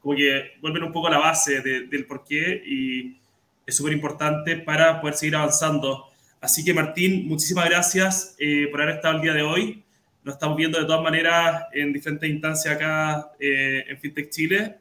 como 0.00 0.16
que 0.16 0.52
vuelven 0.62 0.84
un 0.84 0.92
poco 0.92 1.08
a 1.08 1.10
la 1.10 1.18
base 1.18 1.60
del 1.60 2.06
por 2.06 2.24
qué 2.24 2.62
y 2.64 3.20
es 3.66 3.76
súper 3.76 3.92
importante 3.92 4.56
para 4.56 5.00
poder 5.00 5.14
seguir 5.14 5.36
avanzando. 5.36 6.06
Así 6.40 6.64
que 6.64 6.72
Martín, 6.72 7.28
muchísimas 7.28 7.68
gracias 7.68 8.34
eh, 8.38 8.66
por 8.70 8.80
haber 8.80 8.96
estado 8.96 9.16
el 9.16 9.22
día 9.22 9.34
de 9.34 9.42
hoy. 9.42 9.84
Nos 10.24 10.34
estamos 10.34 10.56
viendo 10.56 10.78
de 10.78 10.84
todas 10.84 11.02
maneras 11.02 11.64
en 11.72 11.92
diferentes 11.92 12.28
instancias 12.28 12.76
acá 12.76 13.32
eh, 13.38 13.84
en 13.88 13.98
FinTech 13.98 14.30
Chile. 14.30 14.78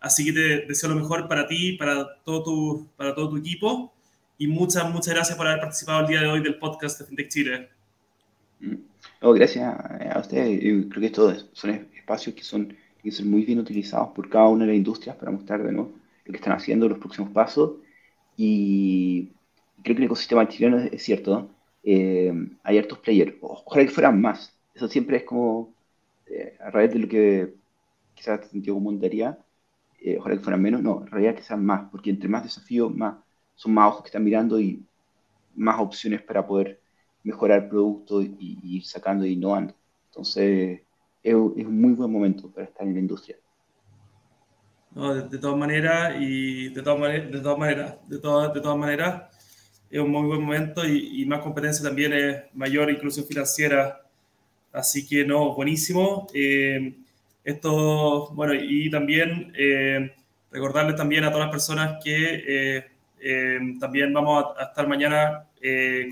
Así 0.00 0.24
que 0.24 0.32
te 0.32 0.66
deseo 0.66 0.90
lo 0.90 0.96
mejor 0.96 1.26
para 1.28 1.46
ti, 1.48 1.72
para 1.72 2.20
todo 2.22 2.42
tu, 2.42 2.88
para 2.96 3.14
todo 3.14 3.30
tu 3.30 3.36
equipo. 3.38 3.92
Y 4.38 4.46
muchas, 4.46 4.90
muchas 4.92 5.14
gracias 5.14 5.36
por 5.36 5.46
haber 5.46 5.60
participado 5.60 6.00
el 6.00 6.06
día 6.06 6.20
de 6.20 6.28
hoy 6.28 6.42
del 6.42 6.58
podcast 6.58 7.00
de 7.00 7.06
FinTech 7.06 7.28
Chile. 7.28 7.68
Mm. 8.60 8.74
gracias 9.34 9.64
a 9.64 10.18
ustedes. 10.20 10.60
creo 10.60 11.00
que 11.00 11.06
estos 11.06 11.50
son 11.52 11.88
espacios 11.94 12.34
que 12.34 12.42
son 12.42 12.76
que 13.06 13.12
ser 13.12 13.26
muy 13.26 13.44
bien 13.44 13.60
utilizados 13.60 14.08
por 14.08 14.28
cada 14.28 14.48
una 14.48 14.64
de 14.64 14.72
las 14.72 14.76
industrias 14.78 15.14
para 15.14 15.30
mostrar 15.30 15.62
de 15.62 15.70
nuevo 15.70 15.92
lo 16.24 16.32
que 16.32 16.38
están 16.38 16.54
haciendo, 16.54 16.88
los 16.88 16.98
próximos 16.98 17.30
pasos. 17.30 17.76
Y 18.36 19.30
creo 19.84 19.94
que 19.94 20.02
el 20.02 20.06
ecosistema 20.06 20.48
chileno 20.48 20.78
es, 20.78 21.02
cierto. 21.02 21.48
Eh, 21.84 22.32
hay 22.64 22.78
hartos 22.78 22.98
players. 22.98 23.34
Ojalá 23.40 23.86
que 23.86 23.92
fueran 23.92 24.20
más 24.20 24.55
eso 24.76 24.88
siempre 24.88 25.16
es 25.18 25.24
como, 25.24 25.74
eh, 26.26 26.56
a 26.60 26.70
raíz 26.70 26.92
de 26.92 26.98
lo 26.98 27.08
que 27.08 27.54
quizás 28.14 28.40
este 28.40 28.50
sentido 28.50 28.74
común 28.74 29.00
daría, 29.00 29.38
eh, 30.00 30.18
ojalá 30.18 30.36
que 30.36 30.42
fueran 30.42 30.62
menos, 30.62 30.82
no, 30.82 31.02
en 31.02 31.10
realidad 31.10 31.42
sean 31.42 31.64
más, 31.64 31.88
porque 31.90 32.10
entre 32.10 32.28
más 32.28 32.44
desafíos, 32.44 32.94
más, 32.94 33.16
son 33.54 33.72
más 33.72 33.88
ojos 33.88 34.02
que 34.02 34.08
están 34.08 34.24
mirando 34.24 34.60
y 34.60 34.84
más 35.54 35.80
opciones 35.80 36.20
para 36.20 36.46
poder 36.46 36.78
mejorar 37.22 37.62
el 37.62 37.68
producto 37.70 38.20
y, 38.20 38.58
ir 38.62 38.84
sacando 38.84 39.24
e 39.24 39.30
innovando. 39.30 39.74
Entonces, 40.10 40.82
es, 41.22 41.34
un 41.34 41.80
muy 41.80 41.94
buen 41.94 42.12
momento 42.12 42.50
para 42.50 42.66
estar 42.66 42.86
en 42.86 42.94
la 42.94 43.00
industria. 43.00 43.36
No, 44.94 45.14
de, 45.14 45.38
todas 45.38 45.56
maneras, 45.56 46.16
y 46.20 46.68
de 46.68 46.82
todas 46.82 46.98
maneras, 46.98 47.32
de 47.32 47.40
todas 47.40 47.58
maneras, 47.58 47.96
de 48.06 48.18
todas, 48.18 48.54
de 48.54 48.60
todas 48.60 48.78
maneras, 48.78 49.22
es 49.90 50.00
un 50.00 50.10
muy 50.10 50.26
buen 50.26 50.42
momento 50.42 50.86
y, 50.86 51.22
y 51.22 51.26
más 51.26 51.40
competencia 51.40 51.82
también 51.82 52.12
es 52.12 52.44
mayor 52.54 52.90
inclusión 52.90 53.24
financiera 53.26 54.05
Así 54.76 55.06
que 55.06 55.24
no, 55.24 55.54
buenísimo. 55.54 56.26
Eh, 56.34 56.92
esto, 57.42 58.28
bueno, 58.34 58.52
y 58.52 58.90
también 58.90 59.50
eh, 59.56 60.14
recordarles 60.50 60.96
también 60.96 61.24
a 61.24 61.30
todas 61.30 61.46
las 61.46 61.50
personas 61.50 61.98
que 62.04 62.84
eh, 63.18 63.58
también 63.80 64.12
vamos 64.12 64.44
a, 64.58 64.64
estar 64.64 64.86
mañana 64.86 65.44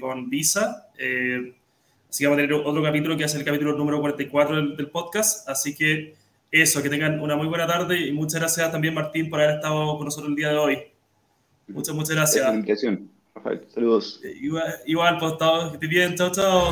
con 0.01 0.31
Visa. 0.31 0.89
así 0.95 2.25
que 2.25 2.27
vamos 2.27 2.39
a 2.39 2.43
tener 2.43 2.53
otro 2.55 2.83
capítulo 2.83 3.17
que 3.19 3.25
es 3.25 3.35
el 3.35 3.45
capítulo 3.45 3.77
número 3.77 4.01
44 4.01 4.57
del, 4.57 4.77
del, 4.77 4.89
podcast. 4.89 5.47
Así 5.47 5.75
que 5.75 6.15
eso, 6.51 6.83
que 6.83 6.89
tengan 6.89 7.21
una 7.21 7.37
muy 7.37 7.49
buena 7.49 7.67
tarde 7.67 8.01
y 8.01 8.13
muchas 8.13 8.41
gracias 8.41 8.73
también 8.73 8.95
Martín 8.95 9.29
por 9.29 9.41
haber 9.41 9.57
estado 9.57 9.99
con 9.99 10.07
nosotros 10.07 10.31
el 10.31 10.37
día 10.37 10.49
de 10.49 10.57
hoy. 10.57 10.79
Muchas, 11.69 11.95
muchas 11.95 12.17
gracias. 12.17 12.47
Rafael. 13.35 13.67
Saludos. 13.69 14.21
Igual, 14.41 14.75
igual 14.87 15.19
pues, 15.19 15.35
que 15.35 15.75
estés 15.75 15.91
bien. 15.91 16.15
Chao, 16.15 16.31
chao. 16.31 16.71